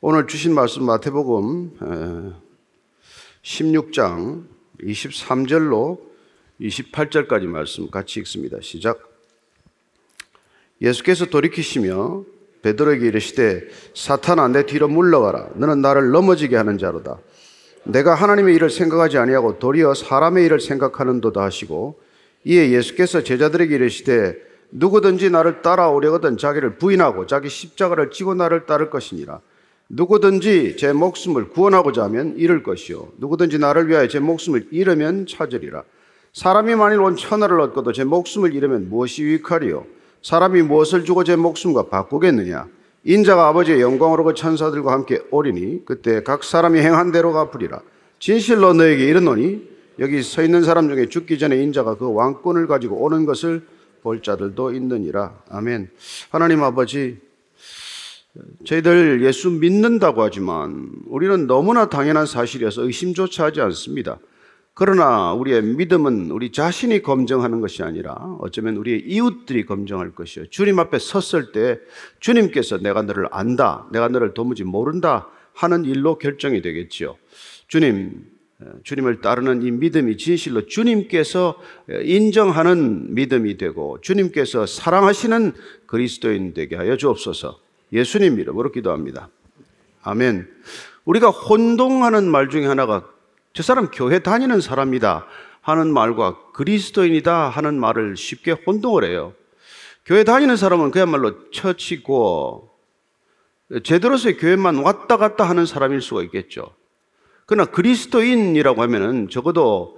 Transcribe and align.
오늘 0.00 0.28
주신 0.28 0.54
말씀 0.54 0.84
마태복음 0.84 2.38
16장 3.42 4.44
23절로 4.80 5.98
28절까지 6.60 7.46
말씀 7.46 7.90
같이 7.90 8.20
읽습니다. 8.20 8.58
시작. 8.60 9.00
예수께서 10.80 11.26
돌이키시며 11.26 12.22
베드로에게 12.62 13.08
이르시되 13.08 13.66
사탄아 13.92 14.46
내 14.46 14.66
뒤로 14.66 14.86
물러가라 14.86 15.48
너는 15.56 15.82
나를 15.82 16.12
넘어지게 16.12 16.54
하는 16.54 16.78
자로다 16.78 17.18
내가 17.82 18.14
하나님의 18.14 18.54
일을 18.54 18.70
생각하지 18.70 19.18
아니하고 19.18 19.58
도리어 19.58 19.94
사람의 19.94 20.44
일을 20.44 20.60
생각하는도다 20.60 21.42
하시고 21.42 22.00
이에 22.44 22.70
예수께서 22.70 23.24
제자들에게 23.24 23.74
이르시되 23.74 24.36
누구든지 24.70 25.30
나를 25.30 25.62
따라오려거든 25.62 26.36
자기를 26.36 26.78
부인하고 26.78 27.26
자기 27.26 27.48
십자가를 27.48 28.12
지고 28.12 28.34
나를 28.34 28.64
따를 28.64 28.90
것이니라 28.90 29.40
누구든지 29.88 30.76
제 30.76 30.92
목숨을 30.92 31.48
구원하고자 31.48 32.04
하면 32.04 32.34
잃을 32.36 32.62
것이요. 32.62 33.08
누구든지 33.18 33.58
나를 33.58 33.88
위하여 33.88 34.06
제 34.06 34.20
목숨을 34.20 34.68
잃으면 34.70 35.26
찾으리라. 35.26 35.82
사람이 36.34 36.74
만일 36.74 37.00
온 37.00 37.16
천하를 37.16 37.60
얻고도 37.60 37.92
제 37.92 38.04
목숨을 38.04 38.54
잃으면 38.54 38.90
무엇이 38.90 39.22
유익하리요? 39.22 39.86
사람이 40.22 40.62
무엇을 40.62 41.04
주고 41.04 41.24
제 41.24 41.36
목숨과 41.36 41.88
바꾸겠느냐? 41.88 42.68
인자가 43.04 43.48
아버지의 43.48 43.80
영광으로 43.80 44.24
그 44.24 44.34
천사들과 44.34 44.92
함께 44.92 45.22
오리니 45.30 45.86
그때 45.86 46.22
각 46.22 46.44
사람이 46.44 46.78
행한 46.80 47.10
대로 47.10 47.32
갚으리라. 47.32 47.80
진실로 48.18 48.74
너에게 48.74 49.06
이르노니 49.06 49.68
여기 50.00 50.22
서 50.22 50.42
있는 50.42 50.64
사람 50.64 50.88
중에 50.88 51.06
죽기 51.08 51.38
전에 51.38 51.56
인자가 51.62 51.96
그 51.96 52.12
왕권을 52.12 52.66
가지고 52.66 52.96
오는 52.96 53.24
것을 53.24 53.62
볼 54.02 54.22
자들도 54.22 54.72
있느니라. 54.72 55.34
아멘. 55.48 55.88
하나님 56.30 56.62
아버지 56.62 57.18
저희들 58.64 59.22
예수 59.22 59.50
믿는다고 59.50 60.22
하지만 60.22 60.90
우리는 61.06 61.46
너무나 61.46 61.88
당연한 61.88 62.26
사실이어서 62.26 62.84
의심조차 62.84 63.44
하지 63.44 63.60
않습니다. 63.60 64.18
그러나 64.74 65.32
우리의 65.32 65.62
믿음은 65.62 66.30
우리 66.30 66.52
자신이 66.52 67.02
검증하는 67.02 67.60
것이 67.60 67.82
아니라 67.82 68.14
어쩌면 68.38 68.76
우리의 68.76 69.00
이웃들이 69.06 69.66
검증할 69.66 70.12
것이요. 70.12 70.50
주님 70.50 70.78
앞에 70.78 70.98
섰을 71.00 71.50
때 71.50 71.80
주님께서 72.20 72.78
내가 72.78 73.02
너를 73.02 73.26
안다, 73.32 73.88
내가 73.90 74.06
너를 74.06 74.34
도무지 74.34 74.62
모른다 74.62 75.26
하는 75.52 75.84
일로 75.84 76.16
결정이 76.18 76.62
되겠지요. 76.62 77.16
주님, 77.66 78.24
주님을 78.84 79.20
따르는 79.20 79.62
이 79.62 79.72
믿음이 79.72 80.16
진실로 80.16 80.66
주님께서 80.66 81.58
인정하는 82.04 83.14
믿음이 83.14 83.56
되고 83.56 84.00
주님께서 84.00 84.66
사랑하시는 84.66 85.54
그리스도인 85.86 86.54
되게 86.54 86.76
하여 86.76 86.96
주옵소서. 86.96 87.67
예수님 87.92 88.38
이름으로 88.38 88.70
기도합니다. 88.72 89.28
아멘. 90.02 90.48
우리가 91.04 91.30
혼동하는 91.30 92.28
말 92.30 92.48
중에 92.48 92.66
하나가 92.66 93.04
저 93.52 93.62
사람 93.62 93.90
교회 93.90 94.18
다니는 94.18 94.60
사람이다 94.60 95.26
하는 95.60 95.92
말과 95.92 96.38
그리스도인이다 96.52 97.48
하는 97.48 97.78
말을 97.78 98.16
쉽게 98.16 98.52
혼동을 98.52 99.04
해요. 99.04 99.34
교회 100.04 100.24
다니는 100.24 100.56
사람은 100.56 100.90
그야말로 100.90 101.50
처치고 101.50 102.70
제대로서의 103.84 104.38
교회만 104.38 104.76
왔다 104.76 105.18
갔다 105.18 105.44
하는 105.44 105.66
사람일 105.66 106.00
수가 106.00 106.22
있겠죠. 106.22 106.74
그러나 107.44 107.70
그리스도인이라고 107.70 108.82
하면은 108.82 109.28
적어도 109.28 109.97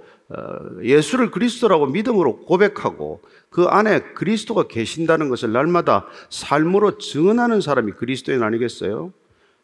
예수를 0.83 1.31
그리스도라고 1.31 1.87
믿음으로 1.87 2.37
고백하고 2.41 3.21
그 3.49 3.65
안에 3.65 4.13
그리스도가 4.13 4.67
계신다는 4.67 5.29
것을 5.29 5.51
날마다 5.51 6.05
삶으로 6.29 6.97
증언하는 6.97 7.61
사람이 7.61 7.93
그리스도인 7.93 8.43
아니겠어요? 8.43 9.11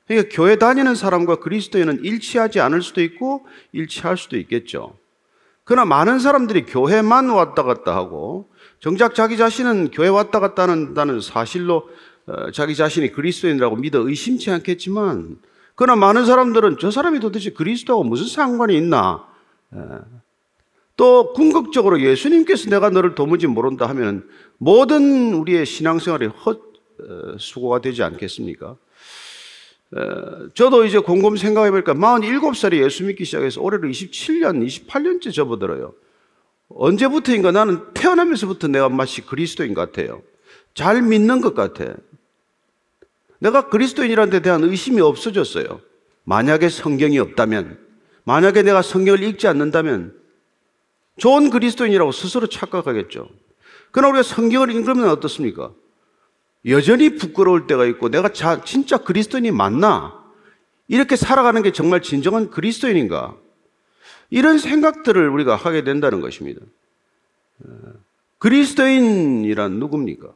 그러니까 0.08 0.30
교회 0.34 0.56
다니는 0.58 0.96
사람과 0.96 1.38
그리스도인은 1.38 2.04
일치하지 2.04 2.60
않을 2.60 2.82
수도 2.82 3.02
있고 3.02 3.46
일치할 3.74 4.18
수도 4.18 4.38
있겠죠. 4.38 4.98
그러나 5.64 5.86
많은 5.86 6.20
사람들이 6.20 6.66
교회만 6.66 7.30
왔다 7.30 7.64
갔다 7.64 7.94
하고 7.94 8.50
정작 8.80 9.16
자기 9.16 9.36
자신은 9.36 9.92
교회 9.92 10.08
왔다 10.08 10.40
갔다 10.40 10.64
한다는 10.64 11.20
사실로 11.20 11.90
어, 12.26 12.52
자기 12.52 12.76
자신이 12.76 13.12
그리스도인이라고 13.12 13.76
믿어 13.78 14.08
의심치 14.08 14.50
않겠지만 14.52 15.38
그러나 15.76 15.96
많은 16.00 16.26
사람들은 16.26 16.78
저 16.80 16.90
사람이 16.90 17.20
도대체 17.20 17.52
그리스도하고 17.52 18.04
무슨 18.04 18.28
상관이 18.28 18.76
있나 18.78 19.28
또 20.98 21.32
궁극적으로 21.32 22.02
예수님께서 22.02 22.70
내가 22.70 22.90
너를 22.90 23.16
도무지 23.16 23.48
모른다 23.48 23.88
하면 23.90 24.28
모든 24.58 25.34
우리의 25.36 25.66
신앙생활이 25.66 26.26
헛 26.26 26.68
어, 27.00 27.38
수고가 27.38 27.80
되지 27.80 28.02
않겠습니까? 28.02 28.76
어, 29.96 30.54
저도 30.56 30.86
이제 30.86 30.98
곰곰 30.98 31.38
생각해 31.38 31.70
보니까 31.70 31.94
47살에 31.94 32.84
예수 32.84 33.04
믿기 33.06 33.24
시작해서 33.24 33.62
올해로 33.62 33.88
27년, 33.88 34.66
28년째 34.66 35.32
접어들어요. 35.32 35.94
언제부터인가 36.70 37.52
나는 37.52 37.94
태어나면서부터 37.94 38.68
내가 38.68 38.90
마치 38.90 39.22
그리스도인 39.22 39.76
같아요. 39.76 40.24
잘 40.74 41.04
믿는 41.04 41.42
것 41.42 41.54
같아. 41.54 41.94
내가 43.40 43.70
그리스도인이라는 43.70 44.32
데 44.32 44.42
대한 44.42 44.64
의심이 44.64 45.00
없어졌어요. 45.00 45.80
만약에 46.24 46.68
성경이 46.70 47.20
없다면, 47.20 47.78
만약에 48.26 48.64
내가 48.64 48.82
성경을 48.82 49.24
읽지 49.24 49.48
않는다면, 49.48 50.17
좋은 51.18 51.50
그리스도인이라고 51.50 52.12
스스로 52.12 52.48
착각하겠죠. 52.48 53.28
그러나 53.92 54.10
우리가 54.10 54.24
성경을 54.24 54.72
읽으면 54.72 55.10
어떻습니까? 55.10 55.72
여전히 56.66 57.16
부끄러울 57.16 57.68
때가 57.68 57.86
있고 57.86 58.10
내가 58.10 58.30
자, 58.30 58.62
진짜 58.64 58.98
그리스도인이 58.98 59.52
맞나? 59.52 60.24
이렇게 60.88 61.16
살아가는 61.16 61.62
게 61.64 61.72
정말 61.72 62.02
진정한 62.02 62.50
그리스도인인가? 62.50 63.36
이런 64.30 64.58
생각들을 64.58 65.30
우리가 65.30 65.56
하게 65.56 65.84
된다는 65.84 66.22
것입니다. 66.22 66.62
그리스도인이란 68.40 69.80
누굽니까? 69.80 70.32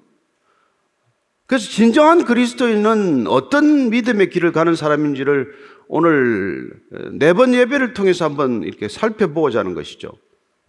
그래서 1.45 1.69
진정한 1.69 2.23
그리스도인은 2.23 3.27
어떤 3.27 3.89
믿음의 3.89 4.29
길을 4.29 4.53
가는 4.53 4.75
사람인지를 4.75 5.53
오늘 5.89 6.71
네 7.11 7.33
번 7.33 7.53
예배를 7.53 7.93
통해서 7.93 8.23
한번 8.23 8.63
이렇게 8.63 8.87
살펴보고자 8.87 9.59
하는 9.59 9.73
것이죠. 9.73 10.13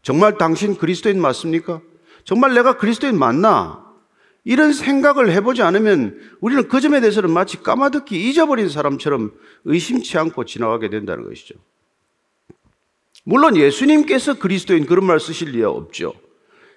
정말 0.02 0.36
당신 0.36 0.76
그리스도인 0.76 1.20
맞습니까? 1.20 1.80
정말 2.24 2.54
내가 2.54 2.76
그리스도인 2.76 3.18
맞나? 3.18 3.82
이런 4.44 4.72
생각을 4.72 5.30
해보지 5.30 5.62
않으면 5.62 6.18
우리는 6.40 6.66
그 6.68 6.80
점에 6.80 7.00
대해서는 7.00 7.30
마치 7.30 7.62
까마득히 7.62 8.28
잊어버린 8.28 8.68
사람처럼 8.68 9.32
의심치 9.64 10.18
않고 10.18 10.44
지나가게 10.44 10.90
된다는 10.90 11.28
것이죠. 11.28 11.54
물론 13.24 13.56
예수님께서 13.56 14.34
그리스도인 14.40 14.86
그런 14.86 15.06
말 15.06 15.20
쓰실 15.20 15.50
리가 15.52 15.70
없죠. 15.70 16.12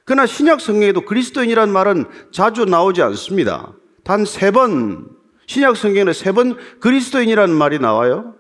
그러나 0.04 0.28
신약 0.28 0.62
성경에도 0.62 1.02
그리스도인이란 1.02 1.72
말은 1.72 2.06
자주 2.32 2.66
나오지 2.66 3.02
않습니다. 3.02 3.74
단 4.04 4.24
세 4.26 4.52
번, 4.52 5.10
신약 5.48 5.76
성경에 5.76 6.14
세 6.14 6.32
번 6.34 6.56
그리스도인이라는 6.80 7.56
말이 7.56 7.80
나와요. 7.80 8.36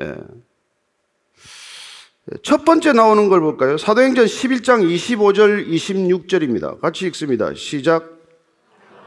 예. 0.00 0.14
첫 2.42 2.64
번째 2.64 2.92
나오는 2.92 3.28
걸 3.28 3.40
볼까요? 3.40 3.76
사도행전 3.76 4.24
11장 4.24 4.82
25절 4.82 5.68
26절입니다. 5.68 6.80
같이 6.80 7.06
읽습니다. 7.08 7.52
시작. 7.54 8.18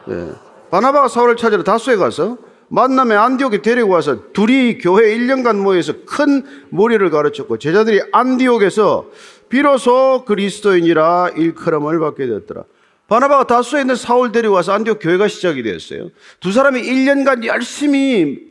예. 0.09 0.31
바나바가 0.69 1.07
사울을 1.07 1.35
찾으러 1.35 1.63
다소에 1.63 1.95
가서 1.95 2.37
만남에 2.67 3.15
안디옥에 3.15 3.61
데리고 3.61 3.89
와서 3.93 4.31
둘이 4.33 4.77
교회 4.77 5.17
1년간 5.17 5.55
모여서 5.55 5.93
큰 6.05 6.43
무리를 6.69 7.09
가르쳤고 7.09 7.57
제자들이 7.57 8.01
안디옥에서 8.11 9.09
비로소 9.49 10.23
그리스도인이라 10.25 11.31
일컬음을 11.37 11.99
받게 11.99 12.27
되었더라. 12.27 12.65
바나바가 13.07 13.47
다소에 13.47 13.81
있는 13.81 13.95
사울 13.95 14.31
데리고 14.31 14.53
와서 14.53 14.73
안디옥 14.73 14.99
교회가 15.01 15.27
시작이 15.27 15.63
되었어요. 15.63 16.09
두 16.39 16.51
사람이 16.51 16.81
1년간 16.83 17.45
열심히 17.45 18.45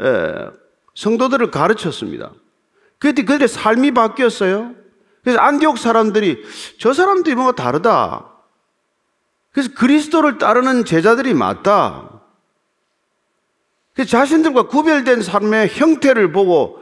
예, 0.00 0.46
성도들을 0.94 1.50
가르쳤습니다. 1.50 2.32
그때 3.04 3.22
그들의 3.22 3.48
삶이 3.48 3.90
바뀌었어요. 3.90 4.74
그래서 5.22 5.38
안디옥 5.38 5.76
사람들이 5.76 6.42
저 6.78 6.94
사람들이 6.94 7.34
뭔가 7.34 7.54
다르다. 7.54 8.32
그래서 9.52 9.68
그리스도를 9.74 10.38
따르는 10.38 10.86
제자들이 10.86 11.34
맞다. 11.34 12.22
그래서 13.92 14.08
자신들과 14.10 14.68
구별된 14.68 15.20
삶의 15.20 15.68
형태를 15.68 16.32
보고 16.32 16.78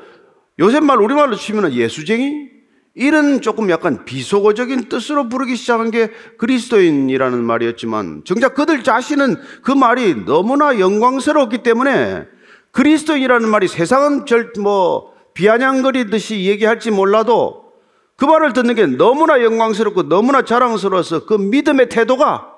요새 0.60 0.78
말 0.78 0.98
우리말로 0.98 1.34
치면 1.34 1.72
예수쟁이? 1.72 2.50
이런 2.94 3.40
조금 3.40 3.68
약간 3.70 4.04
비속어적인 4.04 4.88
뜻으로 4.88 5.28
부르기 5.28 5.56
시작한 5.56 5.90
게 5.90 6.12
그리스도인이라는 6.38 7.42
말이었지만 7.42 8.22
정작 8.24 8.54
그들 8.54 8.84
자신은 8.84 9.38
그 9.62 9.72
말이 9.72 10.24
너무나 10.24 10.78
영광스러웠기 10.78 11.64
때문에 11.64 12.28
그리스도인이라는 12.70 13.48
말이 13.48 13.66
세상은 13.66 14.24
절 14.24 14.52
뭐 14.60 15.11
비아냥거리듯이 15.34 16.44
얘기할지 16.44 16.90
몰라도 16.90 17.72
그 18.16 18.24
말을 18.24 18.52
듣는 18.52 18.74
게 18.74 18.86
너무나 18.86 19.42
영광스럽고 19.42 20.04
너무나 20.08 20.42
자랑스러워서 20.42 21.26
그 21.26 21.34
믿음의 21.34 21.88
태도가 21.88 22.52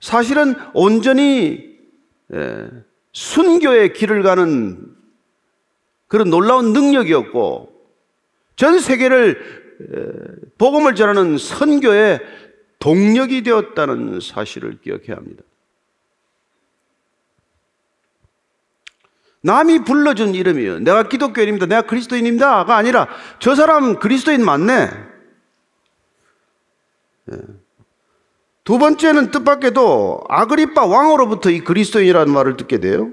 사실은 0.00 0.54
온전히 0.74 1.76
예, 2.32 2.68
순교의 3.12 3.94
길을 3.94 4.22
가는 4.22 4.94
그런 6.06 6.30
놀라운 6.30 6.72
능력이었고 6.72 7.72
전 8.56 8.78
세계를 8.78 9.68
복음을 10.58 10.94
전하는 10.94 11.38
선교의 11.38 12.20
동력이 12.78 13.42
되었다는 13.42 14.20
사실을 14.20 14.78
기억해야 14.82 15.16
합니다. 15.16 15.42
남이 19.42 19.84
불러준 19.84 20.34
이름이요. 20.34 20.80
내가 20.80 21.04
기독교인입니다. 21.04 21.66
내가 21.66 21.82
그리스도인입니다가 21.82 22.76
아니라 22.76 23.08
저 23.38 23.54
사람 23.54 23.98
그리스도인 23.98 24.44
맞네. 24.44 24.90
예. 27.32 27.36
두 28.64 28.78
번째는 28.78 29.30
뜻밖에도 29.30 30.20
아그리빠 30.28 30.84
왕으로부터 30.84 31.50
이 31.50 31.60
그리스도인이라는 31.60 32.32
말을 32.32 32.56
듣게 32.56 32.78
돼요. 32.80 33.10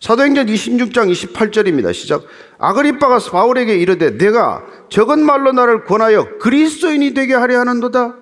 사도행전 0.00 0.46
26장 0.46 1.10
28절입니다. 1.10 1.92
시작. 1.94 2.24
아그리빠가 2.58 3.18
바울에게 3.18 3.76
이르되 3.76 4.16
내가 4.18 4.64
적은 4.90 5.24
말로 5.24 5.52
나를 5.52 5.84
권하여 5.84 6.38
그리스도인이 6.38 7.14
되게 7.14 7.34
하려 7.34 7.58
하는도다. 7.60 8.16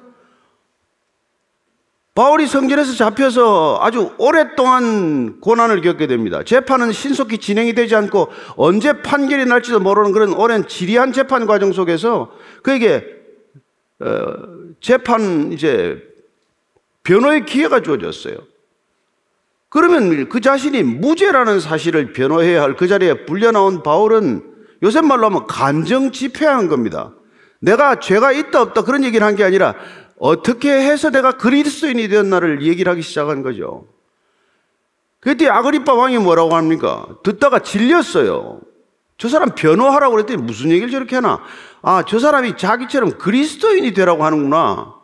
바울이 2.16 2.46
성전에서 2.46 2.94
잡혀서 2.94 3.78
아주 3.82 4.10
오랫동안 4.16 5.38
고난을 5.38 5.82
겪게 5.82 6.06
됩니다. 6.06 6.42
재판은 6.42 6.92
신속히 6.92 7.36
진행이 7.36 7.74
되지 7.74 7.94
않고 7.94 8.28
언제 8.56 9.02
판결이 9.02 9.44
날지도 9.44 9.80
모르는 9.80 10.12
그런 10.12 10.32
오랜 10.32 10.66
지리한 10.66 11.12
재판 11.12 11.46
과정 11.46 11.72
속에서 11.72 12.32
그에게 12.62 13.04
어, 14.00 14.32
재판 14.80 15.52
이제 15.52 16.02
변호의 17.02 17.44
기회가 17.44 17.82
주어졌어요. 17.82 18.34
그러면 19.68 20.30
그 20.30 20.40
자신이 20.40 20.82
무죄라는 20.84 21.60
사실을 21.60 22.14
변호해야 22.14 22.62
할 22.62 22.76
그 22.76 22.88
자리에 22.88 23.26
불려 23.26 23.52
나온 23.52 23.82
바울은 23.82 24.42
요새 24.82 25.02
말로 25.02 25.26
하면 25.26 25.46
간정 25.46 26.12
집회한 26.12 26.68
겁니다. 26.68 27.12
내가 27.60 28.00
죄가 28.00 28.32
있다 28.32 28.62
없다 28.62 28.84
그런 28.84 29.04
얘기를 29.04 29.26
한 29.26 29.36
게 29.36 29.44
아니라 29.44 29.74
어떻게 30.18 30.70
해서 30.70 31.10
내가 31.10 31.32
그리스도인이 31.32 32.08
되었나를 32.08 32.62
얘기를 32.62 32.90
하기 32.92 33.02
시작한 33.02 33.42
거죠. 33.42 33.86
그때 35.20 35.48
아그리빠 35.48 35.94
왕이 35.94 36.18
뭐라고 36.18 36.54
합니까? 36.54 37.06
듣다가 37.22 37.58
질렸어요. 37.58 38.60
저 39.18 39.28
사람 39.28 39.50
변호하라고 39.54 40.14
그랬더니 40.14 40.42
무슨 40.42 40.70
얘기를 40.70 40.90
저렇게 40.90 41.16
하나? 41.16 41.40
아, 41.82 42.04
저 42.06 42.18
사람이 42.18 42.56
자기처럼 42.56 43.18
그리스도인이 43.18 43.92
되라고 43.92 44.24
하는구나. 44.24 44.94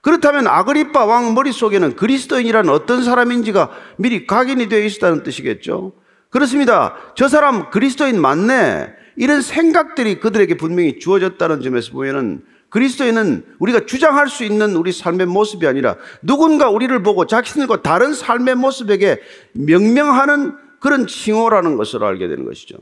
그렇다면 0.00 0.48
아그리빠 0.48 1.04
왕 1.04 1.32
머릿속에는 1.34 1.94
그리스도인이란 1.94 2.68
어떤 2.68 3.04
사람인지가 3.04 3.70
미리 3.98 4.26
각인이 4.26 4.68
되어 4.68 4.80
있었다는 4.80 5.22
뜻이겠죠. 5.22 5.92
그렇습니다. 6.28 6.96
저 7.14 7.28
사람 7.28 7.70
그리스도인 7.70 8.20
맞네. 8.20 8.92
이런 9.16 9.42
생각들이 9.42 10.18
그들에게 10.18 10.56
분명히 10.56 10.98
주어졌다는 10.98 11.60
점에서 11.60 11.92
보면은 11.92 12.42
그리스도인은 12.72 13.44
우리가 13.58 13.84
주장할 13.84 14.28
수 14.28 14.44
있는 14.44 14.74
우리 14.76 14.92
삶의 14.92 15.26
모습이 15.26 15.66
아니라 15.66 15.96
누군가 16.22 16.70
우리를 16.70 17.02
보고 17.02 17.26
자신과 17.26 17.82
다른 17.82 18.14
삶의 18.14 18.54
모습에게 18.54 19.20
명명하는 19.52 20.56
그런 20.80 21.06
칭호라는 21.06 21.76
것을 21.76 22.02
알게 22.02 22.28
되는 22.28 22.46
것이죠. 22.46 22.78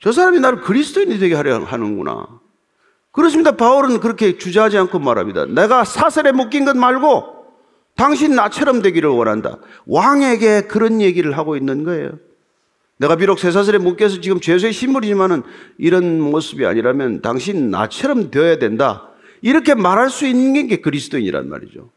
저 0.00 0.10
사람이 0.10 0.40
나를 0.40 0.62
그리스도인이 0.62 1.18
되게 1.18 1.34
하려 1.34 1.58
하는구나. 1.58 2.26
그렇습니다. 3.12 3.52
바울은 3.52 4.00
그렇게 4.00 4.38
주저하지 4.38 4.78
않고 4.78 5.00
말합니다. 5.00 5.44
내가 5.44 5.84
사슬에 5.84 6.32
묶인 6.32 6.64
것 6.64 6.78
말고 6.78 7.44
당신 7.94 8.34
나처럼 8.34 8.80
되기를 8.80 9.10
원한다. 9.10 9.58
왕에게 9.84 10.62
그런 10.62 11.02
얘기를 11.02 11.36
하고 11.36 11.56
있는 11.56 11.84
거예요. 11.84 12.12
내가 12.98 13.16
비록 13.16 13.38
쇠사슬에 13.38 13.78
묶여서 13.78 14.20
지금 14.20 14.40
죄수의 14.40 14.72
신물이지만은 14.72 15.42
이런 15.78 16.20
모습이 16.20 16.66
아니라면 16.66 17.22
당신 17.22 17.70
나처럼 17.70 18.30
되어야 18.30 18.58
된다. 18.58 19.08
이렇게 19.40 19.74
말할 19.74 20.10
수 20.10 20.26
있는 20.26 20.66
게 20.66 20.80
그리스도인이란 20.80 21.48
말이죠. 21.48 21.90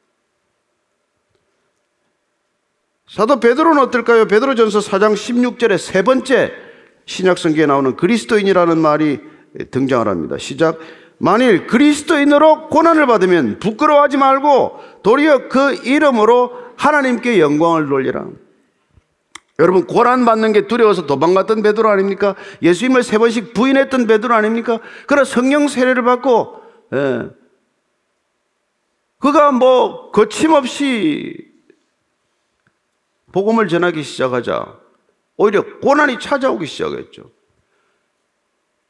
사도 3.07 3.39
베드로는 3.39 3.81
어떨까요? 3.81 4.27
베드로전서 4.27 4.80
4장 4.80 5.13
16절에 5.13 5.77
세 5.77 6.01
번째 6.01 6.53
신약 7.06 7.39
성경에 7.39 7.65
나오는 7.65 7.95
그리스도인이라는 7.97 8.77
말이 8.77 9.19
등장을 9.71 10.07
합니다. 10.07 10.38
시작. 10.38 10.80
만일 11.18 11.68
그리스도인으로 11.68 12.69
고난을 12.69 13.07
받으면 13.07 13.59
부끄러워하지 13.59 14.18
말고 14.18 14.80
도리어 15.04 15.50
그 15.50 15.74
이름으로 15.83 16.51
하나님께 16.77 17.39
영광을 17.39 17.88
돌리라. 17.89 18.27
여러분 19.61 19.85
고난 19.85 20.25
받는 20.25 20.53
게 20.53 20.65
두려워서 20.65 21.05
도망갔던 21.05 21.61
베드로 21.61 21.87
아닙니까? 21.87 22.35
예수님을 22.63 23.03
세 23.03 23.19
번씩 23.19 23.53
부인했던 23.53 24.07
베드로 24.07 24.33
아닙니까? 24.33 24.79
그러나 25.05 25.23
성령 25.23 25.67
세례를 25.67 26.03
받고 26.03 26.61
예. 26.93 27.29
그가 29.19 29.51
뭐 29.51 30.09
거침없이 30.09 31.37
복음을 33.31 33.67
전하기 33.67 34.01
시작하자 34.01 34.79
오히려 35.37 35.63
고난이 35.79 36.19
찾아오기 36.19 36.65
시작했죠. 36.65 37.29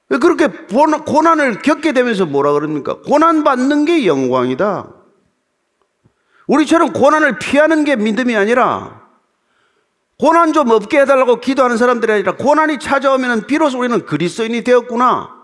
그렇게 0.07 0.47
고난을 0.47 1.61
겪게 1.61 1.91
되면서 1.91 2.25
뭐라 2.25 2.53
그럽니까? 2.53 3.01
고난 3.01 3.43
받는 3.43 3.83
게 3.83 4.07
영광이다. 4.07 4.89
우리처럼 6.47 6.93
고난을 6.93 7.39
피하는 7.39 7.83
게 7.83 7.97
믿음이 7.97 8.37
아니라 8.37 9.00
고난 10.21 10.53
좀 10.53 10.69
없게 10.69 10.99
해달라고 10.99 11.39
기도하는 11.39 11.77
사람들이 11.77 12.11
아니라 12.11 12.35
고난이 12.35 12.77
찾아오면 12.77 13.47
비로소 13.47 13.79
우리는 13.79 14.05
그리스도인이 14.05 14.63
되었구나. 14.63 15.35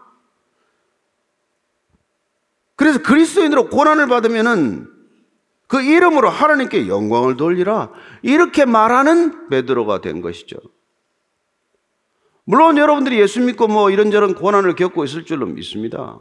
그래서 2.75 3.01
그리스도인으로 3.01 3.69
고난을 3.69 4.05
받으면은 4.05 4.87
그 5.65 5.81
이름으로 5.81 6.29
하나님께 6.29 6.87
영광을 6.87 7.37
돌리라. 7.37 7.89
이렇게 8.21 8.65
말하는 8.65 9.49
베드로가 9.49 10.01
된 10.01 10.21
것이죠. 10.21 10.57
물론 12.43 12.77
여러분들이 12.77 13.19
예수 13.19 13.41
믿고 13.41 13.67
뭐 13.67 13.89
이런저런 13.89 14.35
고난을 14.35 14.75
겪고 14.75 15.05
있을 15.05 15.25
줄로 15.25 15.47
믿습니다. 15.47 16.19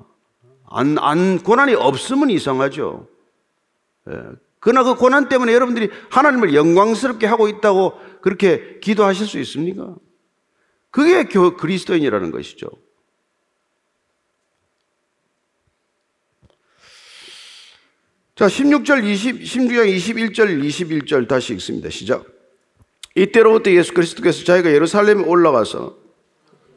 안, 0.71 0.97
안, 0.99 1.41
고난이 1.41 1.75
없으면 1.75 2.31
이상하죠. 2.31 3.07
예. 4.09 4.15
그러나 4.67 4.83
그 4.83 4.97
고난 4.97 5.29
때문에 5.29 5.53
여러분들이 5.53 5.91
하나님을 6.11 6.53
영광스럽게 6.53 7.27
하고 7.27 7.47
있다고 7.47 7.93
그렇게 8.27 8.81
기도하실 8.81 9.25
수 9.29 9.39
있습니까? 9.39 9.95
그게 10.91 11.23
그리스도인이라는 11.23 12.33
것이죠. 12.33 12.69
자, 18.35 18.49
16절, 18.49 19.05
20, 19.05 19.43
16장 19.43 20.35
21절, 20.35 20.61
21절 20.61 21.29
다시 21.29 21.53
읽습니다. 21.55 21.89
시작. 21.89 22.27
이때로부터 23.15 23.71
예수 23.71 23.95
그리스도께서 23.95 24.43
자기가 24.43 24.73
예루살렘에 24.73 25.23
올라가서 25.23 25.97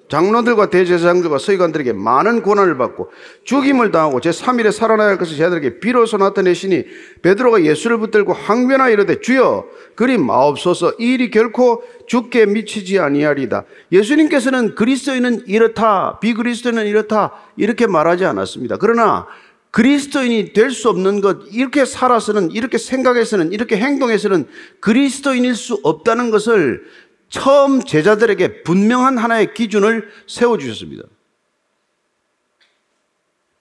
장로들과 0.10 0.70
대제사장들과 0.70 1.38
서기관들에게 1.38 1.94
많은 1.94 2.42
고난을 2.42 2.78
받고 2.78 3.12
죽임을 3.44 3.92
당하고 3.92 4.20
제3일에 4.20 4.72
살아나야 4.72 5.10
할 5.10 5.18
것을 5.18 5.38
제자들에게 5.38 5.80
비로소 5.80 6.18
나타내시니 6.18 6.84
베드로가 7.22 7.64
예수를 7.64 8.00
붙들고 8.00 8.34
항변하 8.34 8.90
이르되 8.90 9.22
주여 9.22 9.66
그리 9.96 10.18
마옵소서 10.18 10.94
이 11.00 11.14
일이 11.14 11.30
결코 11.30 11.84
죽게 12.08 12.48
미치지 12.48 13.00
아니하리다. 13.00 13.66
예수님께서는 13.92 14.76
그리스도인은 14.76 15.44
이렇다 15.48 16.20
비그리스도인은 16.20 16.88
이렇다 16.88 17.34
이렇게 17.56 17.86
말하지 17.86 18.26
않았습니다. 18.26 18.78
그러나 18.78 19.28
그리스도인이 19.72 20.54
될 20.54 20.72
수 20.72 20.90
없는 20.90 21.22
것, 21.22 21.42
이렇게 21.52 21.86
살아서는, 21.86 22.52
이렇게 22.52 22.78
생각해서는, 22.78 23.52
이렇게 23.52 23.78
행동해서는 23.78 24.48
그리스도인일 24.80 25.56
수 25.56 25.80
없다는 25.84 26.32
것을 26.32 26.84
처음 27.30 27.82
제자들에게 27.84 28.64
분명한 28.64 29.18
하나의 29.18 29.54
기준을 29.54 30.12
세워주셨습니다. 30.28 31.04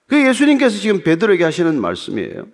그 0.08 0.26
예수님께서 0.26 0.78
지금 0.78 1.02
베드로에게 1.02 1.44
하시는 1.44 1.80
말씀이에요. 1.80 2.48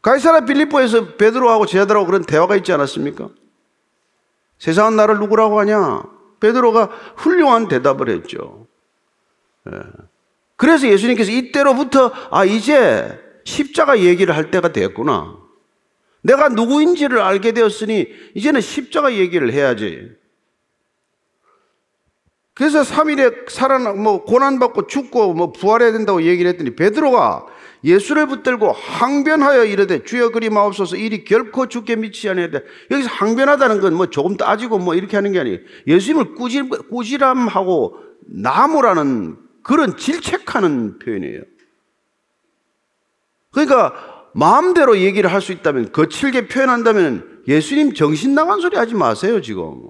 가이사라 0.00 0.46
빌리포에서 0.46 1.16
베드로하고 1.16 1.66
제자들하고 1.66 2.06
그런 2.06 2.24
대화가 2.24 2.56
있지 2.56 2.72
않았습니까? 2.72 3.28
세상은 4.58 4.96
나를 4.96 5.18
누구라고 5.18 5.60
하냐? 5.60 6.02
베드로가 6.40 6.86
훌륭한 7.16 7.68
대답을 7.68 8.08
했죠. 8.08 8.66
예. 9.70 9.80
그래서 10.56 10.88
예수님께서 10.88 11.30
이때로부터 11.30 12.12
아 12.30 12.44
이제 12.44 13.22
십자가 13.44 13.98
얘기를 14.00 14.34
할 14.34 14.50
때가 14.50 14.72
됐구나. 14.72 15.47
내가 16.22 16.48
누구인지를 16.48 17.20
알게 17.20 17.52
되었으니 17.52 18.08
이제는 18.34 18.60
십자가 18.60 19.12
얘기를 19.14 19.52
해야지. 19.52 20.10
그래서 22.54 22.82
3일에 22.82 23.48
살아나 23.48 23.92
뭐 23.92 24.24
고난 24.24 24.58
받고 24.58 24.88
죽고 24.88 25.32
뭐 25.34 25.52
부활해야 25.52 25.92
된다고 25.92 26.22
얘기를 26.22 26.50
했더니 26.50 26.74
베드로가 26.74 27.46
예수를 27.84 28.26
붙들고 28.26 28.72
항변하여 28.72 29.64
이르되 29.64 30.02
주여 30.02 30.30
그리 30.30 30.50
마옵소서 30.50 30.96
일이 30.96 31.22
결코 31.22 31.68
죽게 31.68 31.94
미치지 31.94 32.28
아니하되 32.28 32.64
여기서 32.90 33.08
항변하다는 33.08 33.80
건 33.80 33.94
뭐 33.94 34.06
조금 34.10 34.36
따지고 34.36 34.78
뭐 34.78 34.96
이렇게 34.96 35.16
하는 35.16 35.30
게 35.30 35.38
아니에요. 35.38 35.58
예수님을 35.86 36.34
꾸질, 36.34 36.68
꾸지람하고 36.68 37.96
나무라는 38.26 39.36
그런 39.62 39.96
질책하는 39.96 40.98
표현이에요. 40.98 41.42
그러니까 43.52 44.17
마음대로 44.34 44.98
얘기를 44.98 45.32
할 45.32 45.40
수 45.40 45.52
있다면 45.52 45.92
거칠게 45.92 46.48
표현한다면 46.48 47.42
예수님 47.48 47.94
정신 47.94 48.34
나간 48.34 48.60
소리 48.60 48.76
하지 48.76 48.94
마세요, 48.94 49.40
지금. 49.40 49.88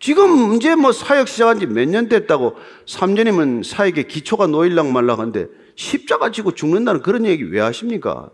지금 0.00 0.54
이제 0.54 0.74
뭐 0.76 0.92
사역 0.92 1.28
시작한 1.28 1.58
지 1.58 1.66
몇 1.66 1.88
년 1.88 2.08
됐다고 2.08 2.54
3년이면 2.86 3.64
사역에 3.64 4.04
기초가 4.04 4.46
놓일랑 4.46 4.92
말랑 4.92 5.18
한데 5.20 5.48
십자가 5.76 6.30
지고 6.30 6.52
죽는다는 6.52 7.02
그런 7.02 7.26
얘기 7.26 7.42
왜 7.44 7.60
하십니까? 7.60 8.30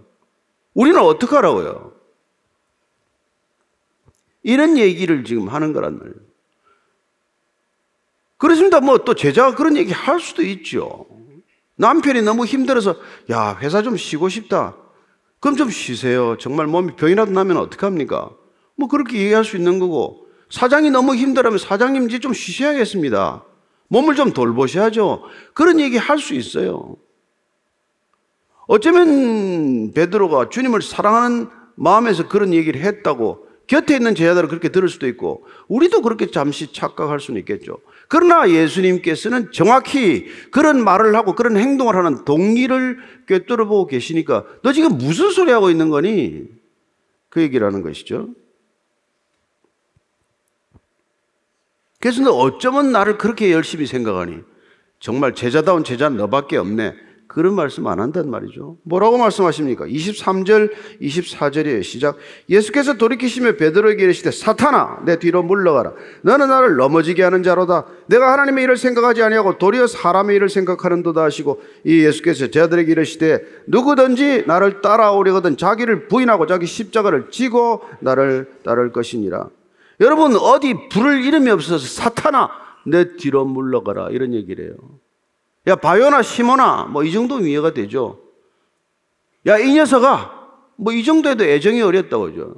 우리는 0.75 1.01
어떻게 1.01 1.35
하라고요? 1.37 1.93
이런 4.43 4.77
얘기를 4.77 5.25
지금 5.25 5.49
하는 5.49 5.73
거란 5.73 5.99
말이에요. 5.99 6.17
그렇습니다. 8.37 8.81
뭐 8.81 8.99
또 8.99 9.15
제자가 9.15 9.55
그런 9.55 9.77
얘기 9.77 9.93
할 9.93 10.21
수도 10.21 10.43
있죠. 10.43 11.07
남편이 11.77 12.23
너무 12.23 12.45
힘들어서 12.45 12.97
야 13.31 13.57
회사 13.61 13.83
좀 13.83 13.97
쉬고 13.97 14.29
싶다. 14.29 14.77
그럼 15.45 15.59
좀 15.59 15.69
쉬세요. 15.69 16.39
정말 16.39 16.67
몸이 16.67 16.97
병이라도 16.97 17.31
나면 17.31 17.59
어떡합니까? 17.59 18.31
뭐 18.77 18.89
그렇게 18.89 19.19
얘기할 19.19 19.45
수 19.45 19.59
있는 19.59 19.79
거고 19.79 20.27
사장이 20.49 20.91
너무 20.91 21.15
힘들어하면 21.15 21.59
사장님 21.59 22.09
이제 22.09 22.19
좀 22.19 22.33
쉬셔야겠습니다. 22.33 23.45
몸을 23.89 24.15
좀 24.15 24.33
돌보셔야죠. 24.33 25.23
그런 25.53 25.81
얘기 25.81 25.99
할 25.99 26.19
수 26.19 26.33
있어요. 26.33 26.97
어쩌면 28.67 29.93
베드로가 29.93 30.49
주님을 30.49 30.81
사랑하는 30.81 31.51
마음에서 31.75 32.27
그런 32.27 32.55
얘기를 32.55 32.81
했다고 32.81 33.44
곁에 33.67 33.97
있는 33.97 34.15
제자들은 34.15 34.49
그렇게 34.49 34.69
들을 34.69 34.89
수도 34.89 35.07
있고 35.07 35.47
우리도 35.69 36.03
그렇게 36.03 36.31
잠시 36.31 36.73
착각할 36.73 37.21
수는 37.21 37.41
있겠죠. 37.41 37.79
그러나 38.09 38.49
예수님께서는 38.51 39.53
정확히 39.53 40.27
그런 40.51 40.85
말을 40.85 41.15
하고 41.17 41.35
그런 41.35 41.57
행동을 41.57 41.97
하는 41.97 42.25
동기를 42.25 42.99
꿰뚫어 43.27 43.67
보고 43.67 43.87
계시니까 43.87 44.45
너 44.63 44.73
지금 44.73 44.99
무슨 44.99 45.31
소리 45.31 45.51
하고 45.51 45.71
있는 45.71 45.89
거니? 45.89 46.45
그 47.31 47.41
얘기를 47.41 47.67
하는 47.67 47.83
것이죠. 47.83 48.29
그래서 52.01 52.23
너 52.23 52.33
어쩌면 52.33 52.93
나를 52.93 53.17
그렇게 53.17 53.51
열심히 53.51 53.87
생각하니? 53.87 54.41
정말 55.01 55.35
제자다운 55.35 55.85
제자 55.85 56.11
너밖에 56.11 56.59
없네. 56.59 56.95
그런 57.35 57.55
말씀 57.55 57.85
안 57.89 57.99
한단 57.99 58.31
말이죠. 58.31 58.77
뭐라고 58.85 59.19
말씀하십니까? 59.19 59.87
23절, 59.87 60.71
24절이에요. 61.03 61.83
시작. 61.83 62.17
예수께서 62.49 62.95
돌이키시며 62.95 63.57
베드로에게 63.57 64.05
이르시되 64.05 64.31
사탄아 64.31 65.03
내 65.05 65.19
뒤로 65.19 65.43
물러가라. 65.43 65.95
너는 66.23 66.47
나를 66.49 66.77
넘어지게 66.77 67.25
하는 67.25 67.43
자로다. 67.43 67.87
내가 68.07 68.33
하나님의 68.33 68.63
일을 68.65 68.77
생각하지 68.77 69.25
아니하고 69.25 69.59
도리어 69.59 69.89
사람의 69.89 70.37
일을 70.37 70.49
생각하는도다 70.49 71.25
하시고 71.25 71.61
이 71.83 72.05
예수께서 72.05 72.47
제자들에게 72.47 72.93
이르시되 72.93 73.41
누구든지 73.67 74.45
나를 74.47 74.81
따라오려거든 74.81 75.57
자기를 75.57 76.07
부인하고 76.07 76.47
자기 76.47 76.67
십자가를 76.67 77.31
지고 77.31 77.83
나를 77.99 78.49
따를 78.65 78.93
것이니라. 78.93 79.49
여러분 80.01 80.37
어디 80.37 80.89
부를 80.89 81.25
이름이 81.25 81.51
없어서 81.51 81.85
사탄아 81.85 82.49
내 82.87 83.17
뒤로 83.17 83.45
물러가라 83.45 84.11
이런 84.11 84.35
얘기를 84.35 84.67
해요. 84.67 84.75
야, 85.67 85.77
바요나 85.77 86.23
시모나, 86.23 86.85
뭐 86.85 87.03
이 87.05 87.13
정도면 87.13 87.47
이해가 87.49 87.73
되죠. 87.73 88.21
야, 89.47 89.59
이 89.59 89.73
녀석아, 89.75 90.33
뭐 90.77 90.93
이 90.93 91.05
정도에도 91.05 91.45
애정이 91.45 91.81
어렸다고 91.83 92.25
그죠. 92.25 92.55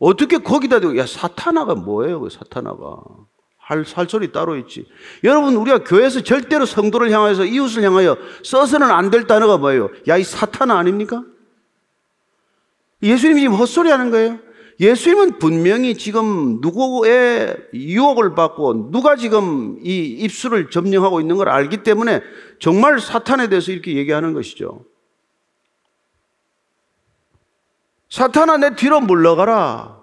어떻게 0.00 0.38
거기다 0.38 0.80
대고, 0.80 0.96
야, 0.98 1.06
사타나가 1.06 1.74
뭐예요, 1.74 2.20
그 2.20 2.30
사타나가. 2.30 2.98
할, 3.58 3.84
살소리 3.84 4.32
따로 4.32 4.56
있지. 4.56 4.86
여러분, 5.24 5.54
우리가 5.56 5.84
교회에서 5.84 6.22
절대로 6.22 6.64
성도를 6.64 7.10
향해서 7.10 7.44
이웃을 7.44 7.82
향하여 7.82 8.16
써서는 8.42 8.90
안 8.90 9.10
될 9.10 9.26
단어가 9.26 9.58
뭐예요? 9.58 9.90
야, 10.08 10.16
이 10.16 10.24
사타나 10.24 10.78
아닙니까? 10.78 11.22
예수님이 13.02 13.42
지금 13.42 13.56
헛소리 13.56 13.90
하는 13.90 14.10
거예요? 14.10 14.38
예수님은 14.80 15.38
분명히 15.38 15.96
지금 15.96 16.60
누구의 16.60 17.56
유혹을 17.74 18.34
받고 18.34 18.90
누가 18.92 19.16
지금 19.16 19.78
이 19.82 20.04
입술을 20.20 20.70
점령하고 20.70 21.20
있는 21.20 21.36
걸 21.36 21.48
알기 21.48 21.82
때문에 21.82 22.22
정말 22.60 23.00
사탄에 23.00 23.48
대해서 23.48 23.72
이렇게 23.72 23.96
얘기하는 23.96 24.34
것이죠. 24.34 24.84
사탄아 28.08 28.58
내 28.58 28.76
뒤로 28.76 29.00
물러가라. 29.00 29.98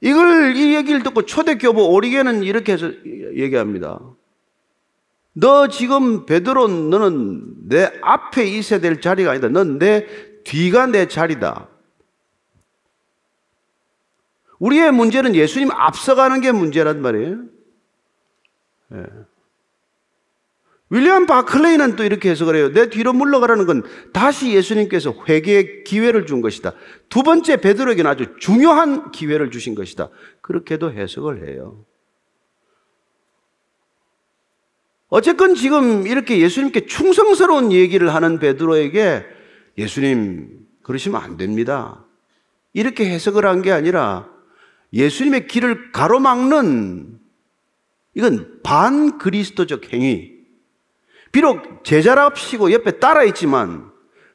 이걸 0.00 0.56
이 0.56 0.74
얘기를 0.74 1.02
듣고 1.02 1.26
초대교부 1.26 1.84
오리게는 1.84 2.42
이렇게 2.42 2.72
해서 2.72 2.90
얘기합니다. 3.36 4.00
너 5.34 5.68
지금 5.68 6.24
베드로 6.24 6.66
너는 6.66 7.68
내 7.68 7.92
앞에 8.00 8.44
있어야 8.46 8.80
될 8.80 9.02
자리가 9.02 9.32
아니다. 9.32 9.48
넌 9.48 9.78
내 9.78 10.06
뒤가 10.44 10.86
내 10.86 11.06
자리다. 11.06 11.69
우리의 14.60 14.92
문제는 14.92 15.34
예수님 15.34 15.70
앞서가는 15.72 16.40
게 16.40 16.52
문제란 16.52 17.02
말이에요. 17.02 17.38
예. 18.94 19.04
윌리엄 20.90 21.26
바클레이는 21.26 21.94
또 21.96 22.02
이렇게 22.04 22.30
해석을 22.30 22.56
해요. 22.56 22.72
내 22.72 22.90
뒤로 22.90 23.12
물러가라는 23.12 23.64
건 23.64 23.82
다시 24.12 24.52
예수님께서 24.52 25.14
회개의 25.28 25.84
기회를 25.84 26.26
준 26.26 26.40
것이다. 26.40 26.72
두 27.08 27.22
번째 27.22 27.58
베드로에게는 27.58 28.10
아주 28.10 28.36
중요한 28.38 29.12
기회를 29.12 29.50
주신 29.52 29.74
것이다. 29.76 30.08
그렇게도 30.40 30.92
해석을 30.92 31.48
해요. 31.48 31.84
어쨌건 35.08 35.54
지금 35.54 36.06
이렇게 36.06 36.38
예수님께 36.40 36.86
충성스러운 36.86 37.72
얘기를 37.72 38.12
하는 38.12 38.38
베드로에게 38.38 39.24
예수님 39.78 40.66
그러시면 40.82 41.20
안 41.22 41.36
됩니다. 41.36 42.04
이렇게 42.72 43.08
해석을 43.08 43.46
한 43.46 43.62
게 43.62 43.70
아니라 43.72 44.28
예수님의 44.92 45.46
길을 45.46 45.92
가로막는 45.92 47.20
이건 48.14 48.60
반 48.62 49.18
그리스도적 49.18 49.92
행위. 49.92 50.32
비록 51.32 51.84
제자랍시고 51.84 52.72
옆에 52.72 52.98
따라 52.98 53.22
있지만 53.24 53.90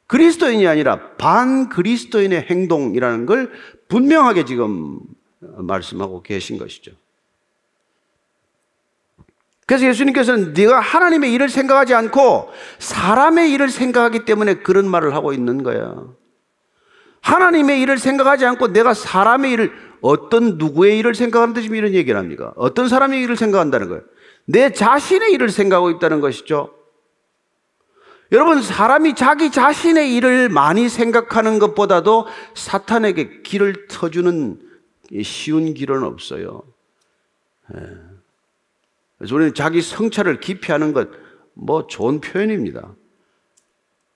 그리스도인이 0.08 0.66
아니라 0.68 1.16
반 1.18 1.68
그리스도인의 1.68 2.44
행동이라는 2.44 3.26
걸 3.26 3.52
분명하게 3.88 4.46
지금 4.46 5.00
말씀하고 5.40 6.22
계신 6.24 6.58
것이죠. 6.58 6.92
그래서 9.66 9.88
예수님께서는 9.88 10.54
네가 10.54 10.80
하나님의 10.80 11.34
일을 11.34 11.50
생각하지 11.50 11.96
않고 11.96 12.50
사람의 12.78 13.52
일을 13.52 13.70
생각하기 13.70 14.26
때문에 14.26 14.56
그런 14.56 14.88
말을 14.88 15.16
하고 15.16 15.34
있는 15.34 15.64
거야. 15.64 16.06
하나님의 17.26 17.82
일을 17.82 17.98
생각하지 17.98 18.46
않고 18.46 18.68
내가 18.68 18.94
사람의 18.94 19.52
일을 19.52 19.72
어떤 20.02 20.60
누구의 20.60 21.00
일을 21.00 21.16
생각하는데 21.16 21.60
지금 21.64 21.76
이런 21.76 21.94
얘기를 21.96 22.20
합니까? 22.20 22.54
어떤 22.56 22.88
사람의 22.88 23.20
일을 23.24 23.36
생각한다는 23.36 23.90
거예요? 23.90 24.04
내 24.46 24.72
자신의 24.72 25.34
일을 25.34 25.50
생각하고 25.50 25.90
있다는 25.90 26.22
것이죠. 26.22 26.72
여러분, 28.32 28.62
사람이 28.62 29.16
자기 29.16 29.52
자신의 29.52 30.16
일을 30.16 30.50
많이 30.50 30.88
생각하는 30.88 31.58
것보다도 31.58 32.28
사탄에게 32.54 33.42
길을 33.42 33.88
터주는 33.88 34.60
쉬운 35.24 35.74
길은 35.74 36.04
없어요. 36.04 36.62
예. 37.76 37.80
그래서 39.18 39.36
우리는 39.36 39.54
자기 39.56 39.82
성찰을 39.82 40.40
깊이 40.40 40.72
하는 40.72 40.94
것, 40.94 41.10
뭐 41.54 41.88
좋은 41.88 42.22
표현입니다. 42.22 42.94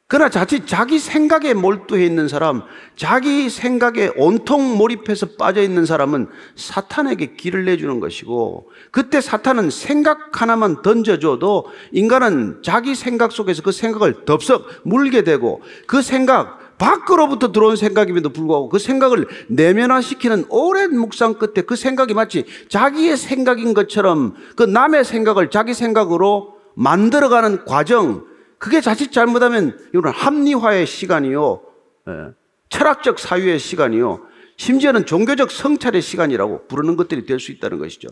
그러나 0.10 0.28
자칫 0.32 0.66
자기 0.66 0.98
생각에 0.98 1.54
몰두해 1.54 2.04
있는 2.04 2.28
사람, 2.28 2.64
자기 2.96 3.48
생각에 3.48 4.12
온통 4.18 4.76
몰입해서 4.76 5.28
빠져 5.38 5.62
있는 5.62 5.86
사람은 5.86 6.30
사탄에게 6.56 7.36
길을 7.36 7.66
내주는 7.66 8.00
것이고, 8.00 8.72
그때 8.90 9.22
사탄은 9.22 9.70
생각 9.70 10.42
하나만 10.42 10.82
던져줘도 10.82 11.68
인간은 11.92 12.64
자기 12.64 12.96
생각 12.96 13.32
속에서 13.32 13.62
그 13.62 13.72
생각을 13.72 14.26
덥석 14.26 14.82
물게 14.84 15.24
되고, 15.24 15.62
그 15.86 16.02
생각, 16.02 16.58
밖으로부터 16.80 17.52
들어온 17.52 17.76
생각임에도 17.76 18.30
불구하고 18.30 18.70
그 18.70 18.80
생각을 18.80 19.28
내면화시키는 19.48 20.46
오랜 20.50 20.98
묵상 20.98 21.36
끝에 21.36 21.66
그 21.68 21.76
생각이 21.76 22.16
마치 22.16 22.46
자기의 22.70 23.16
생각인 23.16 23.76
것처럼 23.76 24.34
그 24.56 24.64
남의 24.64 25.06
생각을 25.06 25.52
자기 25.52 25.76
생각으로 25.76 26.56
만들어가는 26.74 27.66
과정, 27.66 28.29
그게 28.60 28.82
자칫 28.82 29.12
잘못하면 29.12 29.80
이거는 29.90 30.12
합리화의 30.12 30.86
시간이요. 30.86 31.62
예, 32.10 32.14
철학적 32.70 33.18
사유의 33.18 33.58
시간이요. 33.58 34.22
심지어는 34.58 35.06
종교적 35.06 35.50
성찰의 35.52 36.02
시간이라고 36.02 36.68
부르는 36.68 36.98
것들이 36.98 37.26
될 37.26 37.40
수 37.40 37.52
있다는 37.52 37.80
것이죠. 37.80 38.10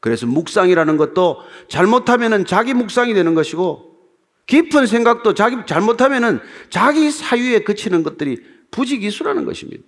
그래서 0.00 0.26
묵상이라는 0.26 0.96
것도 0.96 1.42
잘못하면 1.68 2.46
자기 2.46 2.74
묵상이 2.74 3.12
되는 3.12 3.34
것이고 3.34 3.96
깊은 4.46 4.86
생각도 4.86 5.34
자기 5.34 5.58
잘못하면은 5.66 6.40
자기 6.70 7.10
사유에 7.10 7.60
그치는 7.60 8.02
것들이 8.02 8.42
부지기수라는 8.70 9.44
것입니다. 9.44 9.82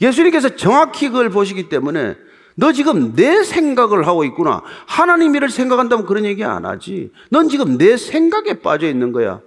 예수님께서 0.00 0.56
정확히 0.56 1.08
그걸 1.08 1.30
보시기 1.30 1.68
때문에 1.68 2.16
너 2.58 2.72
지금 2.72 3.14
내 3.14 3.44
생각을 3.44 4.06
하고 4.06 4.24
있구나. 4.24 4.62
하나님 4.86 5.34
일을 5.36 5.50
생각한다면 5.50 6.06
그런 6.06 6.24
얘기 6.24 6.42
안 6.42 6.64
하지. 6.64 7.12
넌 7.30 7.48
지금 7.48 7.76
내 7.78 7.96
생각에 7.96 8.60
빠져 8.60 8.88
있는 8.88 9.12
거야. 9.12 9.40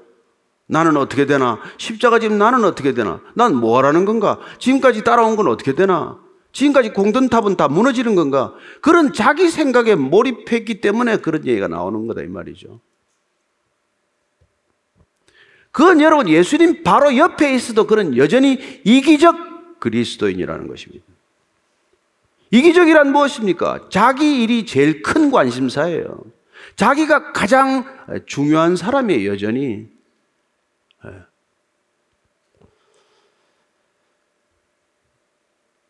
나는 0.67 0.95
어떻게 0.95 1.25
되나? 1.25 1.59
십자가 1.77 2.19
지금 2.19 2.37
나는 2.37 2.63
어떻게 2.63 2.93
되나? 2.93 3.19
난 3.33 3.55
뭐 3.55 3.77
하라는 3.77 4.05
건가? 4.05 4.39
지금까지 4.59 5.03
따라온 5.03 5.35
건 5.35 5.47
어떻게 5.47 5.73
되나? 5.73 6.19
지금까지 6.51 6.93
공든탑은 6.93 7.55
다 7.57 7.67
무너지는 7.67 8.13
건가? 8.13 8.53
그런 8.81 9.11
자기 9.11 9.49
생각에 9.49 9.95
몰입했기 9.95 10.79
때문에 10.79 11.17
그런 11.17 11.47
얘기가 11.47 11.67
나오는 11.67 12.05
거다 12.05 12.21
이 12.21 12.27
말이죠. 12.27 12.79
그건 15.71 16.01
여러분 16.01 16.29
예수님 16.29 16.83
바로 16.83 17.17
옆에 17.17 17.55
있어도 17.55 17.87
그런 17.87 18.15
여전히 18.17 18.59
이기적 18.83 19.79
그리스도인이라는 19.79 20.67
것입니다. 20.67 21.05
이기적이란 22.51 23.11
무엇입니까? 23.11 23.89
자기 23.89 24.43
일이 24.43 24.65
제일 24.65 25.01
큰 25.01 25.31
관심사예요. 25.31 26.23
자기가 26.75 27.31
가장 27.31 27.85
중요한 28.25 28.75
사람이에요, 28.75 29.31
여전히. 29.31 29.87